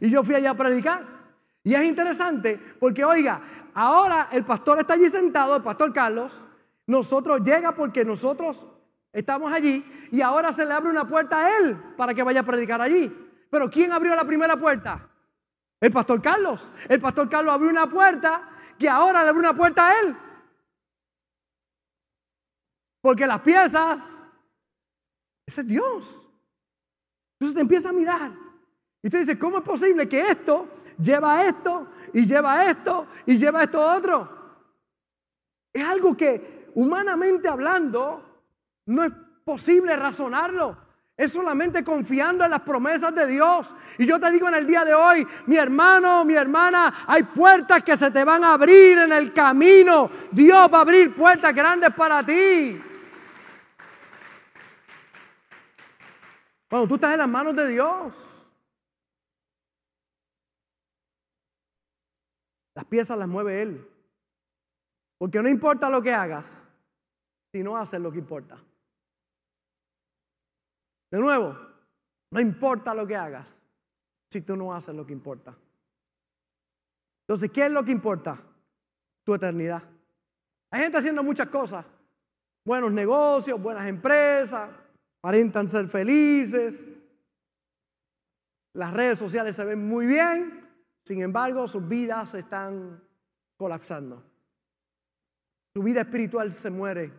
Y 0.00 0.08
yo 0.08 0.24
fui 0.24 0.34
allá 0.34 0.52
a 0.52 0.56
predicar. 0.56 1.23
Y 1.64 1.74
es 1.74 1.82
interesante 1.84 2.60
porque, 2.78 3.04
oiga, 3.04 3.40
ahora 3.72 4.28
el 4.30 4.44
pastor 4.44 4.78
está 4.78 4.94
allí 4.94 5.08
sentado, 5.08 5.56
el 5.56 5.62
pastor 5.62 5.92
Carlos, 5.92 6.44
nosotros 6.86 7.40
llega 7.42 7.74
porque 7.74 8.04
nosotros 8.04 8.66
estamos 9.12 9.50
allí 9.50 9.82
y 10.12 10.20
ahora 10.20 10.52
se 10.52 10.66
le 10.66 10.74
abre 10.74 10.90
una 10.90 11.08
puerta 11.08 11.44
a 11.44 11.58
él 11.58 11.76
para 11.96 12.12
que 12.12 12.22
vaya 12.22 12.40
a 12.40 12.44
predicar 12.44 12.82
allí. 12.82 13.10
Pero 13.50 13.70
¿quién 13.70 13.92
abrió 13.92 14.14
la 14.14 14.26
primera 14.26 14.56
puerta? 14.56 15.08
El 15.80 15.90
pastor 15.90 16.20
Carlos. 16.20 16.72
El 16.88 17.00
pastor 17.00 17.28
Carlos 17.30 17.54
abrió 17.54 17.70
una 17.70 17.88
puerta 17.88 18.50
que 18.78 18.88
ahora 18.88 19.22
le 19.22 19.30
abre 19.30 19.40
una 19.40 19.56
puerta 19.56 19.88
a 19.88 20.00
él. 20.00 20.16
Porque 23.00 23.26
las 23.26 23.40
piezas, 23.40 24.26
ese 25.46 25.60
es 25.62 25.66
Dios. 25.66 26.28
Entonces 27.34 27.54
te 27.54 27.60
empieza 27.60 27.88
a 27.88 27.92
mirar. 27.92 28.32
Y 29.02 29.08
te 29.08 29.18
dice, 29.18 29.38
¿cómo 29.38 29.58
es 29.58 29.64
posible 29.64 30.08
que 30.08 30.20
esto 30.20 30.66
lleva 30.98 31.44
esto 31.44 31.86
y 32.12 32.26
lleva 32.26 32.64
esto 32.70 33.06
y 33.26 33.36
lleva 33.36 33.62
esto 33.62 33.80
otro? 33.80 34.28
Es 35.72 35.84
algo 35.84 36.16
que 36.16 36.70
humanamente 36.74 37.48
hablando 37.48 38.22
no 38.86 39.04
es 39.04 39.12
posible 39.44 39.96
razonarlo. 39.96 40.84
Es 41.16 41.32
solamente 41.32 41.84
confiando 41.84 42.44
en 42.44 42.50
las 42.50 42.62
promesas 42.62 43.14
de 43.14 43.26
Dios. 43.26 43.72
Y 43.98 44.06
yo 44.06 44.18
te 44.18 44.30
digo 44.32 44.48
en 44.48 44.54
el 44.54 44.66
día 44.66 44.84
de 44.84 44.94
hoy, 44.94 45.26
mi 45.46 45.56
hermano, 45.56 46.24
mi 46.24 46.34
hermana, 46.34 46.92
hay 47.06 47.22
puertas 47.22 47.84
que 47.84 47.96
se 47.96 48.10
te 48.10 48.24
van 48.24 48.42
a 48.42 48.54
abrir 48.54 48.98
en 48.98 49.12
el 49.12 49.32
camino. 49.32 50.10
Dios 50.32 50.68
va 50.72 50.78
a 50.78 50.80
abrir 50.80 51.14
puertas 51.14 51.54
grandes 51.54 51.94
para 51.94 52.24
ti. 52.24 52.82
Cuando 56.68 56.88
tú 56.88 56.96
estás 56.96 57.12
en 57.12 57.18
las 57.18 57.28
manos 57.28 57.54
de 57.54 57.68
Dios, 57.68 58.33
las 62.74 62.84
piezas 62.84 63.18
las 63.18 63.28
mueve 63.28 63.62
Él. 63.62 63.88
Porque 65.18 65.42
no 65.42 65.48
importa 65.48 65.88
lo 65.88 66.02
que 66.02 66.12
hagas, 66.12 66.66
si 67.52 67.62
no 67.62 67.76
haces 67.76 68.00
lo 68.00 68.10
que 68.10 68.18
importa. 68.18 68.58
De 71.10 71.18
nuevo, 71.18 71.56
no 72.30 72.40
importa 72.40 72.92
lo 72.94 73.06
que 73.06 73.16
hagas 73.16 73.64
si 74.30 74.40
tú 74.40 74.56
no 74.56 74.74
haces 74.74 74.94
lo 74.94 75.06
que 75.06 75.12
importa. 75.12 75.56
Entonces, 77.22 77.50
¿qué 77.52 77.66
es 77.66 77.72
lo 77.72 77.84
que 77.84 77.92
importa? 77.92 78.40
Tu 79.24 79.32
eternidad. 79.32 79.82
Hay 80.72 80.82
gente 80.82 80.98
haciendo 80.98 81.22
muchas 81.22 81.48
cosas. 81.48 81.86
Buenos 82.66 82.90
negocios, 82.92 83.62
buenas 83.62 83.86
empresas, 83.86 84.68
aparentan 85.22 85.68
ser 85.68 85.86
felices. 85.86 86.88
Las 88.74 88.92
redes 88.92 89.18
sociales 89.18 89.54
se 89.54 89.64
ven 89.64 89.86
muy 89.86 90.06
bien, 90.06 90.63
sin 91.04 91.20
embargo, 91.20 91.68
sus 91.68 91.86
vidas 91.86 92.34
están 92.34 93.02
colapsando. 93.56 94.22
Su 95.74 95.82
vida 95.82 96.02
espiritual 96.02 96.52
se 96.52 96.70
muere. 96.70 97.12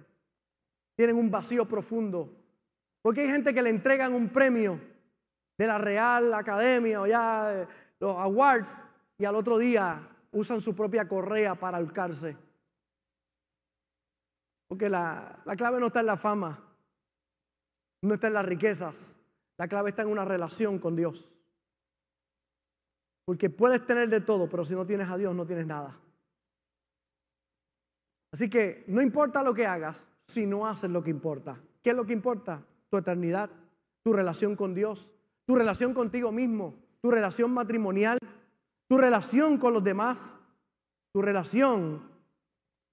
Tienen 0.95 1.17
un 1.17 1.29
vacío 1.29 1.67
profundo 1.67 2.45
porque 3.05 3.21
hay 3.21 3.27
gente 3.27 3.53
que 3.53 3.61
le 3.61 3.69
entregan 3.69 4.15
un 4.15 4.29
premio 4.29 4.79
de 5.59 5.67
la 5.67 5.77
Real 5.77 6.33
Academia 6.33 7.01
o 7.01 7.05
ya 7.05 7.67
los 7.99 8.17
awards 8.17 8.83
y 9.19 9.25
al 9.25 9.35
otro 9.35 9.59
día 9.59 10.09
usan 10.31 10.59
su 10.59 10.75
propia 10.75 11.07
correa 11.07 11.53
para 11.53 11.77
ahorcarse. 11.77 12.35
Porque 14.67 14.89
la, 14.89 15.39
la 15.45 15.55
clave 15.55 15.79
no 15.79 15.85
está 15.85 15.99
en 15.99 16.07
la 16.07 16.17
fama, 16.17 16.63
no 18.01 18.15
está 18.15 18.25
en 18.25 18.33
las 18.33 18.45
riquezas, 18.45 19.15
la 19.57 19.67
clave 19.67 19.91
está 19.91 20.01
en 20.01 20.09
una 20.09 20.25
relación 20.25 20.79
con 20.79 20.95
Dios. 20.95 21.39
Porque 23.25 23.49
puedes 23.49 23.85
tener 23.85 24.09
de 24.09 24.21
todo, 24.21 24.47
pero 24.47 24.63
si 24.63 24.75
no 24.75 24.85
tienes 24.85 25.09
a 25.09 25.17
Dios 25.17 25.35
no 25.35 25.45
tienes 25.45 25.65
nada. 25.65 25.99
Así 28.31 28.49
que 28.49 28.83
no 28.87 29.01
importa 29.01 29.43
lo 29.43 29.53
que 29.53 29.65
hagas 29.65 30.11
si 30.27 30.45
no 30.45 30.67
haces 30.67 30.89
lo 30.89 31.03
que 31.03 31.09
importa. 31.09 31.59
¿Qué 31.81 31.91
es 31.91 31.95
lo 31.95 32.05
que 32.05 32.13
importa? 32.13 32.63
tu 32.89 32.97
eternidad, 32.97 33.49
tu 34.03 34.13
relación 34.13 34.55
con 34.55 34.73
Dios, 34.73 35.13
tu 35.45 35.55
relación 35.55 35.93
contigo 35.93 36.31
mismo, 36.31 36.75
tu 37.01 37.11
relación 37.11 37.51
matrimonial, 37.51 38.17
tu 38.87 38.97
relación 38.97 39.57
con 39.57 39.73
los 39.73 39.83
demás, 39.83 40.39
tu 41.11 41.21
relación 41.21 42.09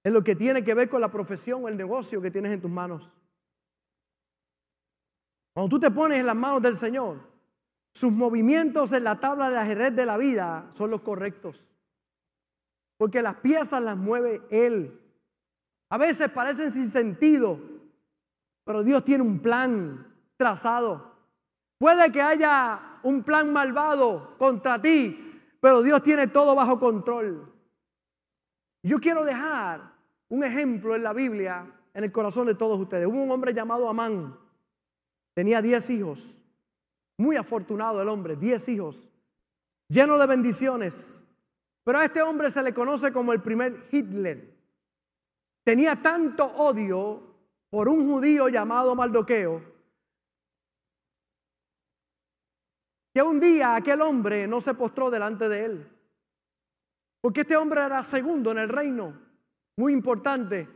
en 0.03 0.13
lo 0.13 0.23
que 0.23 0.35
tiene 0.35 0.63
que 0.63 0.73
ver 0.73 0.89
con 0.89 1.01
la 1.01 1.11
profesión 1.11 1.63
o 1.63 1.67
el 1.67 1.77
negocio 1.77 2.21
que 2.21 2.31
tienes 2.31 2.51
en 2.51 2.61
tus 2.61 2.71
manos. 2.71 3.15
Cuando 5.53 5.69
tú 5.69 5.79
te 5.79 5.91
pones 5.91 6.19
en 6.19 6.25
las 6.25 6.35
manos 6.35 6.61
del 6.61 6.75
Señor, 6.75 7.19
sus 7.93 8.11
movimientos 8.11 8.91
en 8.91 9.03
la 9.03 9.19
tabla 9.19 9.49
de 9.49 9.57
ajedrez 9.57 9.95
de 9.95 10.05
la 10.05 10.17
vida 10.17 10.67
son 10.71 10.89
los 10.89 11.01
correctos. 11.01 11.69
Porque 12.97 13.21
las 13.21 13.35
piezas 13.35 13.81
las 13.83 13.95
mueve 13.95 14.41
Él. 14.49 14.99
A 15.89 15.97
veces 15.97 16.31
parecen 16.31 16.71
sin 16.71 16.87
sentido, 16.87 17.59
pero 18.63 18.83
Dios 18.83 19.05
tiene 19.05 19.23
un 19.23 19.39
plan 19.39 20.07
trazado. 20.37 21.13
Puede 21.77 22.11
que 22.11 22.21
haya 22.21 22.99
un 23.03 23.21
plan 23.21 23.53
malvado 23.53 24.35
contra 24.39 24.81
ti, 24.81 25.39
pero 25.59 25.83
Dios 25.83 26.01
tiene 26.01 26.27
todo 26.27 26.55
bajo 26.55 26.79
control. 26.79 27.53
Yo 28.81 28.99
quiero 28.99 29.23
dejar 29.23 29.93
un 30.29 30.43
ejemplo 30.43 30.95
en 30.95 31.03
la 31.03 31.13
Biblia, 31.13 31.71
en 31.93 32.03
el 32.03 32.11
corazón 32.11 32.47
de 32.47 32.55
todos 32.55 32.79
ustedes. 32.79 33.05
Hubo 33.05 33.21
un 33.21 33.29
hombre 33.29 33.53
llamado 33.53 33.87
Amán. 33.87 34.35
Tenía 35.35 35.61
diez 35.61 35.89
hijos. 35.91 36.43
Muy 37.17 37.35
afortunado 37.35 38.01
el 38.01 38.09
hombre, 38.09 38.35
diez 38.35 38.67
hijos. 38.69 39.09
Lleno 39.87 40.17
de 40.17 40.27
bendiciones. 40.27 41.25
Pero 41.83 41.99
a 41.99 42.05
este 42.05 42.21
hombre 42.21 42.49
se 42.49 42.63
le 42.63 42.73
conoce 42.73 43.11
como 43.11 43.33
el 43.33 43.41
primer 43.41 43.87
Hitler. 43.91 44.53
Tenía 45.63 45.95
tanto 45.95 46.45
odio 46.45 47.33
por 47.69 47.89
un 47.89 48.07
judío 48.07 48.49
llamado 48.49 48.95
Maldoqueo, 48.95 49.61
que 53.13 53.21
un 53.21 53.39
día 53.39 53.75
aquel 53.75 54.01
hombre 54.01 54.47
no 54.47 54.59
se 54.59 54.73
postró 54.73 55.09
delante 55.09 55.47
de 55.49 55.65
él. 55.65 55.89
Porque 57.21 57.41
este 57.41 57.55
hombre 57.55 57.81
era 57.81 58.03
segundo 58.03 58.51
en 58.51 58.57
el 58.57 58.69
reino, 58.69 59.19
muy 59.77 59.93
importante. 59.93 60.67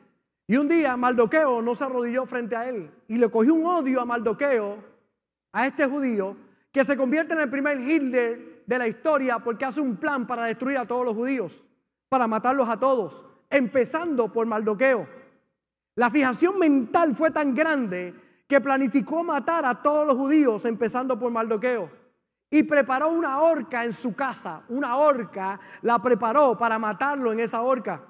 Y 0.47 0.56
un 0.56 0.67
día 0.67 0.95
Maldoqueo 0.95 1.62
no 1.62 1.76
se 1.76 1.84
arrodilló 1.84 2.26
frente 2.26 2.56
a 2.56 2.69
él 2.69 2.89
y 3.08 3.17
le 3.17 3.30
cogió 3.30 3.54
un 3.54 3.65
odio 3.65 4.00
a 4.00 4.06
Maldoqueo, 4.06 4.83
a 5.58 5.65
este 5.65 5.87
judío, 5.87 6.37
que 6.71 6.83
se 6.83 6.95
convierte 6.95 7.33
en 7.33 7.39
el 7.39 7.49
primer 7.49 7.79
Hitler 7.79 8.62
de 8.67 8.77
la 8.77 8.87
historia 8.87 9.39
porque 9.39 9.65
hace 9.65 9.81
un 9.81 9.97
plan 9.97 10.27
para 10.27 10.43
destruir 10.43 10.77
a 10.77 10.85
todos 10.85 11.03
los 11.03 11.15
judíos, 11.15 11.67
para 12.10 12.27
matarlos 12.27 12.69
a 12.69 12.79
todos, 12.79 13.25
empezando 13.49 14.31
por 14.31 14.45
Maldoqueo. 14.45 15.08
La 15.95 16.12
fijación 16.12 16.60
mental 16.60 17.15
fue 17.15 17.31
tan 17.31 17.55
grande 17.55 18.13
que 18.47 18.62
planificó 18.62 19.23
matar 19.23 19.65
a 19.65 19.81
todos 19.81 20.05
los 20.05 20.15
judíos, 20.15 20.63
empezando 20.65 21.17
por 21.17 21.31
Mardoqueo. 21.31 21.89
Y 22.51 22.62
preparó 22.62 23.10
una 23.10 23.41
horca 23.41 23.83
en 23.83 23.93
su 23.93 24.13
casa. 24.13 24.62
Una 24.69 24.95
horca 24.97 25.60
la 25.81 25.97
preparó 25.99 26.55
para 26.55 26.77
matarlo 26.77 27.33
en 27.33 27.39
esa 27.39 27.63
horca. 27.63 28.03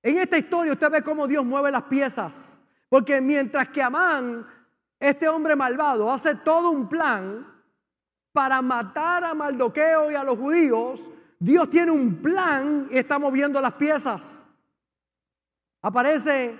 En 0.00 0.16
esta 0.18 0.38
historia 0.38 0.74
usted 0.74 0.92
ve 0.92 1.02
cómo 1.02 1.26
Dios 1.26 1.44
mueve 1.44 1.72
las 1.72 1.82
piezas. 1.82 2.62
Porque 2.88 3.20
mientras 3.20 3.68
que 3.70 3.82
Amán, 3.82 4.46
este 4.98 5.28
hombre 5.28 5.56
malvado, 5.56 6.10
hace 6.10 6.34
todo 6.36 6.70
un 6.70 6.88
plan 6.88 7.46
para 8.32 8.60
matar 8.60 9.24
a 9.24 9.34
Mardoqueo 9.34 10.10
y 10.10 10.14
a 10.14 10.24
los 10.24 10.38
judíos, 10.38 11.10
Dios 11.38 11.70
tiene 11.70 11.90
un 11.90 12.16
plan 12.16 12.88
y 12.90 12.98
está 12.98 13.18
moviendo 13.18 13.60
las 13.60 13.74
piezas. 13.74 14.46
Aparece 15.82 16.54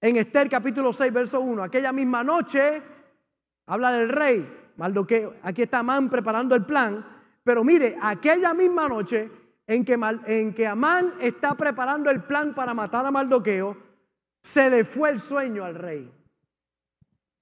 en 0.00 0.16
Esther 0.16 0.48
capítulo 0.48 0.92
6, 0.92 1.12
verso 1.12 1.40
1. 1.40 1.62
Aquella 1.62 1.92
misma 1.92 2.24
noche 2.24 2.82
habla 3.66 3.92
del 3.92 4.08
rey. 4.08 4.72
Maldoqueo. 4.76 5.34
Aquí 5.42 5.62
está 5.62 5.80
Amán 5.80 6.08
preparando 6.08 6.54
el 6.54 6.64
plan. 6.64 7.04
Pero 7.42 7.64
mire, 7.64 7.98
aquella 8.00 8.54
misma 8.54 8.88
noche 8.88 9.30
en 9.66 9.84
que, 9.84 9.98
en 10.26 10.54
que 10.54 10.66
Amán 10.66 11.14
está 11.20 11.54
preparando 11.54 12.10
el 12.10 12.22
plan 12.22 12.54
para 12.54 12.74
matar 12.74 13.04
a 13.04 13.10
Mardoqueo, 13.10 13.76
se 14.40 14.70
le 14.70 14.84
fue 14.84 15.10
el 15.10 15.20
sueño 15.20 15.64
al 15.64 15.74
rey. 15.74 16.17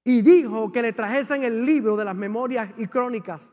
Y 0.09 0.23
dijo 0.23 0.71
que 0.71 0.83
le 0.83 0.93
trajesen 0.93 1.43
el 1.43 1.67
libro 1.67 1.97
de 1.97 2.05
las 2.05 2.15
memorias 2.15 2.71
y 2.77 2.87
crónicas 2.87 3.53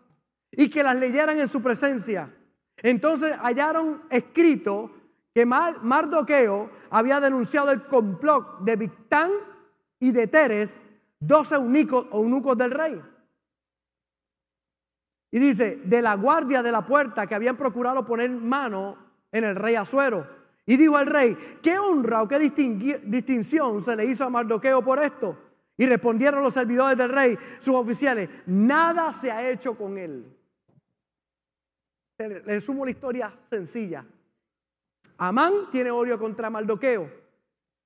y 0.51 0.69
que 0.69 0.83
las 0.83 0.95
leyeran 0.95 1.39
en 1.39 1.47
su 1.47 1.63
presencia. 1.63 2.31
Entonces 2.77 3.35
hallaron 3.41 4.03
escrito 4.11 4.91
que 5.33 5.47
Mardoqueo 5.47 6.69
había 6.91 7.19
denunciado 7.19 7.71
el 7.71 7.81
complot 7.81 8.59
de 8.59 8.75
Victán 8.75 9.31
y 9.99 10.11
de 10.11 10.27
Teres, 10.27 10.83
dos 11.19 11.51
eunucos, 11.51 12.05
eunucos 12.13 12.55
del 12.55 12.69
rey. 12.69 13.01
Y 15.31 15.39
dice, 15.39 15.81
de 15.85 16.03
la 16.03 16.13
guardia 16.13 16.61
de 16.61 16.71
la 16.71 16.85
puerta 16.85 17.25
que 17.25 17.33
habían 17.33 17.57
procurado 17.57 18.05
poner 18.05 18.29
mano 18.29 18.95
en 19.31 19.43
el 19.43 19.55
rey 19.55 19.73
Azuero. 19.73 20.27
Y 20.67 20.77
dijo 20.77 20.97
al 20.97 21.07
rey, 21.07 21.35
¿qué 21.63 21.79
honra 21.79 22.21
o 22.21 22.27
qué 22.27 22.37
distinción 22.37 23.81
se 23.81 23.95
le 23.95 24.05
hizo 24.05 24.23
a 24.23 24.29
Mardoqueo 24.29 24.83
por 24.83 25.03
esto? 25.03 25.35
Y 25.77 25.87
respondieron 25.87 26.43
los 26.43 26.53
servidores 26.53 26.97
del 26.97 27.09
rey, 27.09 27.37
sus 27.59 27.75
oficiales, 27.75 28.29
nada 28.45 29.11
se 29.11 29.31
ha 29.31 29.49
hecho 29.49 29.75
con 29.75 29.97
él. 29.97 30.25
Le 32.17 32.39
resumo 32.39 32.85
la 32.85 32.91
historia 32.91 33.33
sencilla. 33.49 34.05
Amán 35.17 35.69
tiene 35.71 35.91
odio 35.91 36.19
contra 36.19 36.49
Mardoqueo. 36.49 37.09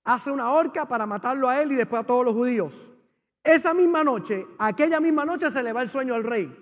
Hace 0.03 0.31
una 0.31 0.51
horca 0.51 0.87
para 0.87 1.05
matarlo 1.05 1.49
a 1.49 1.61
él 1.61 1.71
y 1.71 1.75
después 1.75 2.01
a 2.01 2.05
todos 2.05 2.25
los 2.25 2.33
judíos. 2.33 2.91
Esa 3.43 3.73
misma 3.73 4.03
noche, 4.03 4.45
aquella 4.57 4.99
misma 4.99 5.25
noche 5.25 5.49
se 5.49 5.63
le 5.63 5.71
va 5.71 5.81
el 5.81 5.89
sueño 5.89 6.15
al 6.15 6.23
rey. 6.23 6.53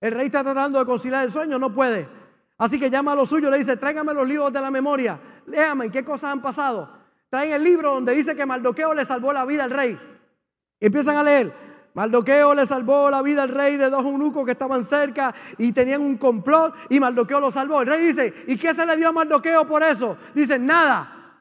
El 0.00 0.12
rey 0.12 0.26
está 0.26 0.42
tratando 0.42 0.78
de 0.78 0.84
conciliar 0.84 1.24
el 1.24 1.32
sueño, 1.32 1.58
no 1.58 1.74
puede. 1.74 2.06
Así 2.58 2.78
que 2.78 2.90
llama 2.90 3.12
a 3.12 3.14
los 3.16 3.30
suyos, 3.30 3.50
le 3.50 3.58
dice, 3.58 3.76
tráigame 3.76 4.12
los 4.14 4.28
libros 4.28 4.52
de 4.52 4.60
la 4.60 4.70
memoria, 4.70 5.18
léame 5.46 5.90
qué 5.90 6.04
cosas 6.04 6.32
han 6.32 6.42
pasado. 6.42 6.90
Traen 7.30 7.52
el 7.52 7.64
libro 7.64 7.94
donde 7.94 8.14
dice 8.14 8.36
que 8.36 8.46
Mardoqueo 8.46 8.94
le 8.94 9.04
salvó 9.04 9.32
la 9.32 9.44
vida 9.44 9.64
al 9.64 9.70
rey. 9.70 9.98
Empiezan 10.80 11.16
a 11.16 11.22
leer. 11.22 11.52
Mardoqueo 11.94 12.54
le 12.54 12.66
salvó 12.66 13.08
la 13.08 13.22
vida 13.22 13.44
al 13.44 13.50
rey 13.50 13.76
de 13.76 13.88
dos 13.88 14.04
eunucos 14.04 14.44
que 14.44 14.52
estaban 14.52 14.82
cerca 14.82 15.32
y 15.58 15.72
tenían 15.72 16.00
un 16.00 16.18
complot 16.18 16.74
y 16.90 16.98
Mardoqueo 16.98 17.38
lo 17.38 17.50
salvó. 17.50 17.80
El 17.82 17.86
rey 17.86 18.06
dice, 18.06 18.44
¿y 18.48 18.58
qué 18.58 18.74
se 18.74 18.84
le 18.84 18.96
dio 18.96 19.08
a 19.08 19.12
Mardoqueo 19.12 19.66
por 19.66 19.82
eso? 19.82 20.18
Dice, 20.34 20.58
nada. 20.58 21.40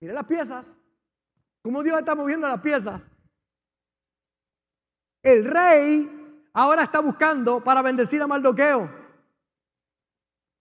Mire 0.00 0.14
las 0.14 0.24
piezas. 0.24 0.76
¿Cómo 1.62 1.82
Dios 1.82 1.98
está 1.98 2.14
moviendo 2.14 2.48
las 2.48 2.60
piezas? 2.60 3.06
El 5.22 5.44
rey 5.44 6.48
ahora 6.52 6.84
está 6.84 7.00
buscando 7.00 7.62
para 7.62 7.82
bendecir 7.82 8.22
a 8.22 8.28
Mardoqueo. 8.28 8.88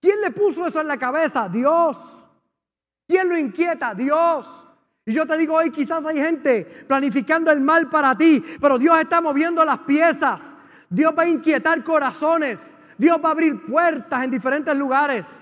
¿Quién 0.02 0.20
le 0.22 0.32
puso 0.32 0.66
eso 0.66 0.82
en 0.82 0.88
la 0.88 0.98
cabeza? 0.98 1.48
Dios. 1.48 2.28
¿Quién 3.08 3.30
lo 3.30 3.38
inquieta? 3.38 3.94
Dios. 3.94 4.69
Y 5.10 5.14
yo 5.14 5.26
te 5.26 5.36
digo 5.38 5.56
hoy, 5.56 5.72
quizás 5.72 6.06
hay 6.06 6.18
gente 6.18 6.64
planificando 6.88 7.50
el 7.50 7.62
mal 7.62 7.90
para 7.90 8.16
ti, 8.16 8.46
pero 8.62 8.78
Dios 8.78 8.96
está 9.00 9.22
moviendo 9.22 9.66
las 9.66 9.80
piezas. 9.80 10.56
Dios 10.88 11.16
va 11.18 11.24
a 11.24 11.28
inquietar 11.28 11.84
corazones. 11.84 12.76
Dios 12.96 13.20
va 13.20 13.30
a 13.30 13.32
abrir 13.32 13.66
puertas 13.66 14.24
en 14.24 14.30
diferentes 14.30 14.78
lugares. 14.78 15.42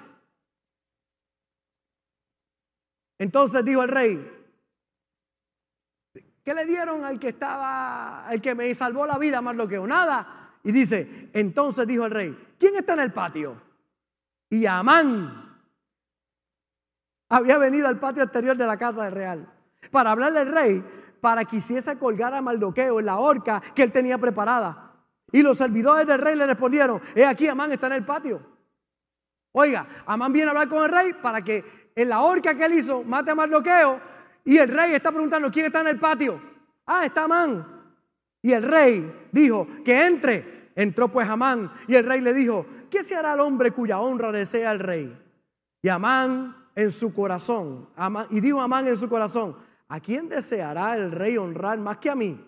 Entonces 3.19 3.65
dijo 3.65 3.83
el 3.83 3.89
rey, 3.89 4.47
¿qué 6.45 6.53
le 6.53 6.65
dieron 6.65 7.03
al 7.03 7.19
que 7.19 7.27
estaba, 7.27 8.25
al 8.25 8.41
que 8.41 8.55
me 8.55 8.73
salvó 8.73 9.05
la 9.05 9.17
vida 9.17 9.41
más 9.41 9.57
lo 9.57 9.67
que 9.67 9.77
nada? 9.79 10.53
Y 10.63 10.71
dice, 10.71 11.29
entonces 11.33 11.85
dijo 11.85 12.05
el 12.05 12.11
rey, 12.11 12.55
¿quién 12.57 12.77
está 12.77 12.93
en 12.93 13.01
el 13.01 13.11
patio? 13.11 13.61
Y 14.49 14.65
Amán 14.65 15.59
había 17.27 17.57
venido 17.57 17.89
al 17.89 17.99
patio 17.99 18.23
exterior 18.23 18.55
de 18.55 18.65
la 18.65 18.77
casa 18.77 19.09
real 19.09 19.55
para 19.91 20.11
hablarle 20.11 20.39
al 20.39 20.51
rey 20.51 20.83
para 21.21 21.45
que 21.45 21.57
hiciese 21.57 21.97
colgar 21.97 22.33
a 22.33 22.41
Maldoqueo 22.41 22.99
en 22.99 23.05
la 23.05 23.17
horca 23.17 23.61
que 23.73 23.83
él 23.83 23.91
tenía 23.91 24.17
preparada. 24.17 24.93
Y 25.31 25.41
los 25.41 25.57
servidores 25.57 26.07
del 26.07 26.19
rey 26.19 26.35
le 26.35 26.47
respondieron, 26.47 27.01
he 27.15 27.25
aquí 27.25 27.47
Amán 27.47 27.71
está 27.71 27.87
en 27.87 27.93
el 27.93 28.05
patio. 28.05 28.41
Oiga, 29.51 29.87
Amán 30.05 30.31
viene 30.31 30.49
a 30.49 30.51
hablar 30.51 30.69
con 30.69 30.83
el 30.83 30.89
rey 30.89 31.13
para 31.21 31.41
que 31.41 31.91
en 31.95 32.09
la 32.09 32.21
horca 32.21 32.55
que 32.55 32.65
él 32.65 32.75
hizo 32.75 33.03
mate 33.03 33.31
a 33.31 33.35
Mardoqueo 33.35 33.99
y 34.45 34.57
el 34.57 34.69
rey 34.69 34.93
está 34.93 35.11
preguntando 35.11 35.51
quién 35.51 35.65
está 35.65 35.81
en 35.81 35.87
el 35.87 35.99
patio. 35.99 36.39
Ah, 36.85 37.05
está 37.05 37.23
Amán. 37.23 37.65
Y 38.41 38.53
el 38.53 38.63
rey 38.63 39.29
dijo 39.31 39.67
que 39.83 40.05
entre. 40.05 40.57
Entró 40.75 41.07
pues 41.07 41.27
Amán 41.27 41.71
y 41.87 41.95
el 41.95 42.05
rey 42.05 42.21
le 42.21 42.33
dijo, 42.33 42.65
¿qué 42.91 43.03
se 43.03 43.15
hará 43.15 43.33
al 43.33 43.39
hombre 43.39 43.71
cuya 43.71 43.99
honra 43.99 44.31
desea 44.31 44.71
el 44.71 44.79
rey? 44.79 45.17
Y 45.81 45.89
Amán 45.89 46.55
en 46.75 46.91
su 46.91 47.13
corazón, 47.15 47.89
y 48.29 48.39
dijo 48.39 48.61
Amán 48.61 48.87
en 48.87 48.95
su 48.95 49.09
corazón, 49.09 49.55
¿a 49.87 49.99
quién 49.99 50.29
deseará 50.29 50.95
el 50.95 51.11
rey 51.11 51.37
honrar 51.37 51.77
más 51.79 51.97
que 51.97 52.09
a 52.09 52.15
mí? 52.15 52.39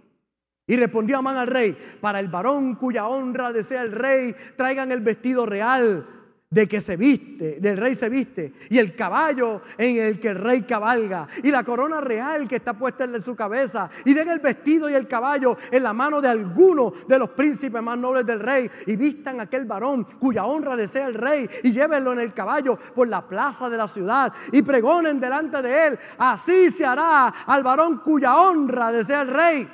Y 0.67 0.77
respondió 0.77 1.17
Amán 1.17 1.37
al 1.37 1.47
rey, 1.47 1.75
para 1.99 2.19
el 2.19 2.27
varón 2.27 2.75
cuya 2.75 3.07
honra 3.07 3.51
desea 3.51 3.81
el 3.81 3.91
rey, 3.91 4.35
traigan 4.55 4.91
el 4.91 5.01
vestido 5.01 5.45
real 5.45 6.18
de 6.51 6.67
que 6.67 6.81
se 6.81 6.97
viste, 6.97 7.59
del 7.59 7.77
rey 7.77 7.93
se 7.93 8.09
viste, 8.09 8.53
y 8.71 8.79
el 8.79 8.95
caballo 8.95 9.61
en 9.77 9.97
el 9.97 10.19
que 10.19 10.29
el 10.29 10.35
rey 10.35 10.63
cabalga, 10.63 11.27
y 11.43 11.51
la 11.51 11.63
corona 11.63 12.01
real 12.01 12.47
que 12.47 12.55
está 12.55 12.73
puesta 12.73 13.03
en 13.03 13.21
su 13.21 13.35
cabeza, 13.35 13.87
y 14.03 14.15
den 14.15 14.29
el 14.29 14.39
vestido 14.39 14.89
y 14.89 14.95
el 14.95 15.07
caballo 15.07 15.57
en 15.69 15.83
la 15.83 15.93
mano 15.93 16.19
de 16.19 16.27
alguno 16.27 16.91
de 17.07 17.19
los 17.19 17.29
príncipes 17.29 17.83
más 17.83 17.99
nobles 17.99 18.25
del 18.25 18.39
rey, 18.39 18.69
y 18.87 18.95
vistan 18.95 19.39
aquel 19.39 19.65
varón 19.65 20.05
cuya 20.19 20.45
honra 20.45 20.75
desea 20.75 21.05
el 21.05 21.13
rey, 21.13 21.47
y 21.63 21.71
llévenlo 21.71 22.13
en 22.13 22.19
el 22.21 22.33
caballo 22.33 22.79
por 22.95 23.07
la 23.07 23.27
plaza 23.27 23.69
de 23.69 23.77
la 23.77 23.87
ciudad, 23.87 24.33
y 24.51 24.63
pregonen 24.63 25.19
delante 25.19 25.61
de 25.61 25.87
él, 25.87 25.99
así 26.17 26.71
se 26.71 26.83
hará 26.83 27.27
al 27.27 27.61
varón 27.61 27.99
cuya 27.99 28.35
honra 28.35 28.91
desea 28.91 29.21
el 29.21 29.27
rey. 29.27 29.69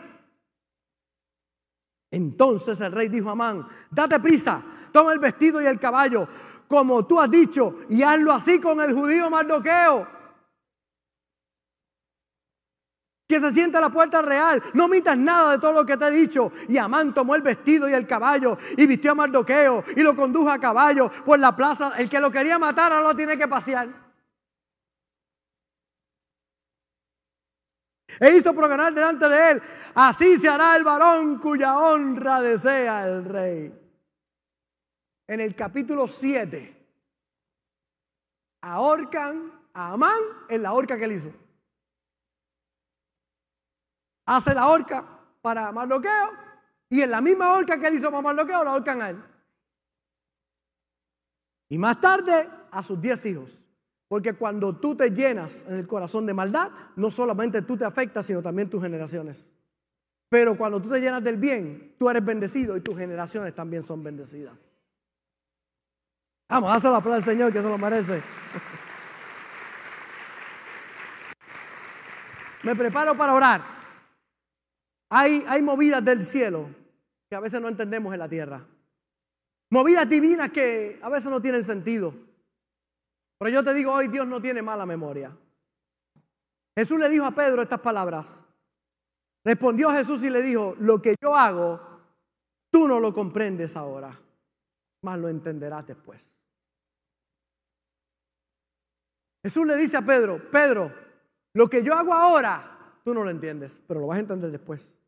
Entonces 2.11 2.81
el 2.81 2.91
rey 2.91 3.07
dijo 3.07 3.29
a 3.29 3.31
Amán, 3.31 3.65
date 3.89 4.19
prisa, 4.19 4.61
toma 4.91 5.11
el 5.11 5.19
vestido 5.19 5.61
y 5.61 5.65
el 5.65 5.79
caballo, 5.79 6.27
como 6.67 7.05
tú 7.05 7.19
has 7.19 7.29
dicho, 7.29 7.79
y 7.89 8.03
hazlo 8.03 8.33
así 8.33 8.59
con 8.59 8.81
el 8.81 8.93
judío 8.93 9.29
Mardoqueo. 9.29 10.07
Que 13.27 13.39
se 13.39 13.51
siente 13.51 13.77
a 13.77 13.81
la 13.81 13.89
puerta 13.89 14.21
real. 14.21 14.61
No 14.73 14.87
mitas 14.87 15.17
nada 15.17 15.53
de 15.53 15.59
todo 15.59 15.73
lo 15.73 15.85
que 15.85 15.97
te 15.97 16.05
he 16.05 16.11
dicho. 16.11 16.51
Y 16.67 16.77
Amán 16.77 17.13
tomó 17.13 17.33
el 17.33 17.41
vestido 17.41 17.89
y 17.89 17.93
el 17.93 18.05
caballo 18.05 18.57
y 18.77 18.85
vistió 18.85 19.11
a 19.11 19.15
Mardoqueo 19.15 19.83
y 19.95 20.03
lo 20.03 20.15
condujo 20.15 20.51
a 20.51 20.59
caballo 20.59 21.09
por 21.25 21.39
la 21.39 21.55
plaza. 21.55 21.93
El 21.97 22.07
que 22.07 22.19
lo 22.19 22.29
quería 22.29 22.59
matar 22.59 22.93
ahora 22.93 23.07
lo 23.07 23.15
tiene 23.15 23.35
que 23.35 23.47
pasear. 23.47 23.89
E 28.19 28.37
hizo 28.37 28.53
programar 28.53 28.93
delante 28.93 29.27
de 29.27 29.51
él. 29.51 29.61
Así 29.95 30.37
se 30.37 30.47
hará 30.47 30.75
el 30.75 30.83
varón 30.83 31.39
cuya 31.39 31.77
honra 31.79 32.41
desea 32.41 33.07
el 33.07 33.25
rey 33.25 33.84
en 35.27 35.39
el 35.39 35.55
capítulo 35.55 36.07
7, 36.07 36.75
ahorcan 38.61 39.51
a 39.73 39.93
Amán 39.93 40.19
en 40.49 40.63
la 40.63 40.73
horca 40.73 40.97
que 40.97 41.05
él 41.05 41.11
hizo. 41.13 41.33
Hace 44.25 44.53
la 44.53 44.67
horca 44.67 45.05
para 45.41 45.71
Mardoqueo 45.71 46.31
y 46.89 47.01
en 47.01 47.11
la 47.11 47.21
misma 47.21 47.53
horca 47.53 47.79
que 47.79 47.87
él 47.87 47.95
hizo 47.95 48.09
para 48.09 48.21
Mardoqueo 48.21 48.63
la 48.63 48.71
ahorcan 48.71 49.01
a 49.01 49.09
él. 49.11 49.23
Y 51.69 51.77
más 51.77 51.99
tarde 51.99 52.49
a 52.71 52.83
sus 52.83 53.01
diez 53.01 53.25
hijos. 53.25 53.65
Porque 54.07 54.33
cuando 54.33 54.75
tú 54.77 54.95
te 54.95 55.09
llenas 55.09 55.65
en 55.67 55.75
el 55.75 55.87
corazón 55.87 56.25
de 56.27 56.33
maldad, 56.33 56.71
no 56.95 57.09
solamente 57.09 57.63
tú 57.63 57.75
te 57.75 57.85
afectas, 57.85 58.25
sino 58.25 58.41
también 58.41 58.69
tus 58.69 58.81
generaciones. 58.81 59.51
Pero 60.29 60.57
cuando 60.57 60.81
tú 60.81 60.89
te 60.89 60.99
llenas 60.99 61.23
del 61.23 61.37
bien, 61.37 61.95
tú 61.97 62.09
eres 62.09 62.23
bendecido 62.23 62.77
y 62.77 62.81
tus 62.81 62.95
generaciones 62.95 63.55
también 63.55 63.81
son 63.81 64.03
bendecidas. 64.03 64.53
Vamos, 66.47 66.71
hazle 66.71 66.91
la 66.91 66.99
prueba 66.99 67.17
al 67.17 67.23
Señor 67.23 67.51
que 67.51 67.61
se 67.61 67.67
lo 67.67 67.77
merece. 67.77 68.21
Me 72.63 72.75
preparo 72.75 73.15
para 73.15 73.33
orar. 73.33 73.61
Hay, 75.09 75.43
hay 75.47 75.61
movidas 75.61 76.03
del 76.03 76.23
cielo 76.23 76.67
que 77.29 77.35
a 77.35 77.39
veces 77.39 77.59
no 77.61 77.67
entendemos 77.67 78.13
en 78.13 78.19
la 78.19 78.29
tierra. 78.29 78.63
Movidas 79.71 80.07
divinas 80.07 80.51
que 80.51 80.99
a 81.01 81.09
veces 81.09 81.31
no 81.31 81.41
tienen 81.41 81.63
sentido. 81.63 82.13
Pero 83.39 83.49
yo 83.49 83.63
te 83.63 83.73
digo 83.73 83.91
hoy, 83.91 84.07
Dios 84.07 84.27
no 84.27 84.41
tiene 84.41 84.61
mala 84.61 84.85
memoria. 84.85 85.35
Jesús 86.77 86.99
le 86.99 87.09
dijo 87.09 87.25
a 87.25 87.31
Pedro 87.31 87.63
estas 87.63 87.79
palabras. 87.79 88.45
Respondió 89.43 89.91
Jesús 89.91 90.23
y 90.23 90.29
le 90.29 90.41
dijo, 90.41 90.75
lo 90.79 91.01
que 91.01 91.15
yo 91.21 91.35
hago, 91.35 91.79
tú 92.71 92.87
no 92.87 92.99
lo 92.99 93.13
comprendes 93.13 93.75
ahora 93.75 94.19
más 95.05 95.19
lo 95.19 95.29
entenderás 95.29 95.85
después. 95.87 96.35
Jesús 99.43 99.67
le 99.67 99.75
dice 99.75 99.95
a 99.95 100.01
Pedro, 100.01 100.49
Pedro, 100.49 100.91
lo 101.53 101.69
que 101.69 101.83
yo 101.83 101.93
hago 101.93 102.13
ahora, 102.13 102.99
tú 103.03 103.13
no 103.13 103.23
lo 103.23 103.29
entiendes, 103.29 103.83
pero 103.87 103.99
lo 103.99 104.07
vas 104.07 104.17
a 104.17 104.21
entender 104.21 104.51
después. 104.51 104.99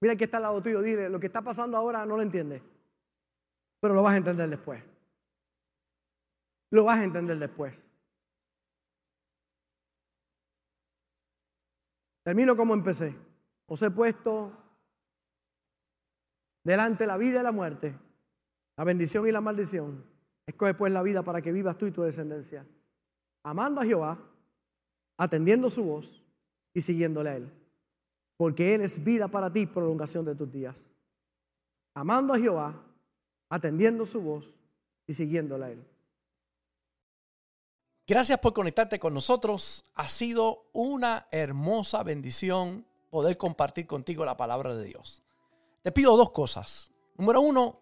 Mira 0.00 0.16
que 0.16 0.24
está 0.24 0.38
al 0.38 0.42
lado 0.42 0.60
tuyo, 0.60 0.82
dile, 0.82 1.08
lo 1.08 1.20
que 1.20 1.28
está 1.28 1.42
pasando 1.42 1.76
ahora 1.76 2.04
no 2.04 2.16
lo 2.16 2.22
entiendes, 2.22 2.60
pero 3.80 3.94
lo 3.94 4.02
vas 4.02 4.14
a 4.14 4.18
entender 4.18 4.50
después. 4.50 4.82
lo 6.70 6.84
vas 6.84 6.98
a 6.98 7.04
entender 7.04 7.38
después. 7.38 7.88
Termino 12.24 12.56
como 12.56 12.74
empecé. 12.74 13.14
Os 13.66 13.82
he 13.82 13.90
puesto 13.90 14.52
delante 16.64 17.06
la 17.06 17.16
vida 17.16 17.40
y 17.40 17.42
la 17.42 17.52
muerte, 17.52 17.98
la 18.76 18.84
bendición 18.84 19.26
y 19.26 19.32
la 19.32 19.40
maldición. 19.40 20.04
Escoge 20.46 20.74
pues 20.74 20.92
la 20.92 21.02
vida 21.02 21.22
para 21.22 21.40
que 21.40 21.52
vivas 21.52 21.78
tú 21.78 21.86
y 21.86 21.92
tu 21.92 22.02
descendencia, 22.02 22.66
amando 23.44 23.80
a 23.80 23.84
Jehová, 23.84 24.18
atendiendo 25.16 25.70
su 25.70 25.84
voz 25.84 26.22
y 26.74 26.80
siguiéndole 26.80 27.30
a 27.30 27.36
Él. 27.36 27.52
Porque 28.36 28.74
Él 28.74 28.80
es 28.80 29.02
vida 29.04 29.28
para 29.28 29.52
ti, 29.52 29.66
prolongación 29.66 30.24
de 30.24 30.34
tus 30.34 30.50
días. 30.50 30.92
Amando 31.94 32.34
a 32.34 32.38
Jehová, 32.38 32.82
atendiendo 33.48 34.04
su 34.04 34.20
voz 34.20 34.58
y 35.06 35.12
siguiéndole 35.12 35.64
a 35.64 35.70
Él. 35.70 35.86
Gracias 38.06 38.40
por 38.40 38.52
conectarte 38.52 38.98
con 38.98 39.14
nosotros. 39.14 39.84
Ha 39.94 40.08
sido 40.08 40.68
una 40.72 41.28
hermosa 41.30 42.02
bendición 42.02 42.84
poder 43.10 43.36
compartir 43.36 43.86
contigo 43.86 44.24
la 44.24 44.36
palabra 44.36 44.74
de 44.74 44.86
Dios. 44.86 45.22
Te 45.82 45.92
pido 45.92 46.16
dos 46.16 46.30
cosas. 46.30 46.90
Número 47.16 47.40
uno, 47.40 47.81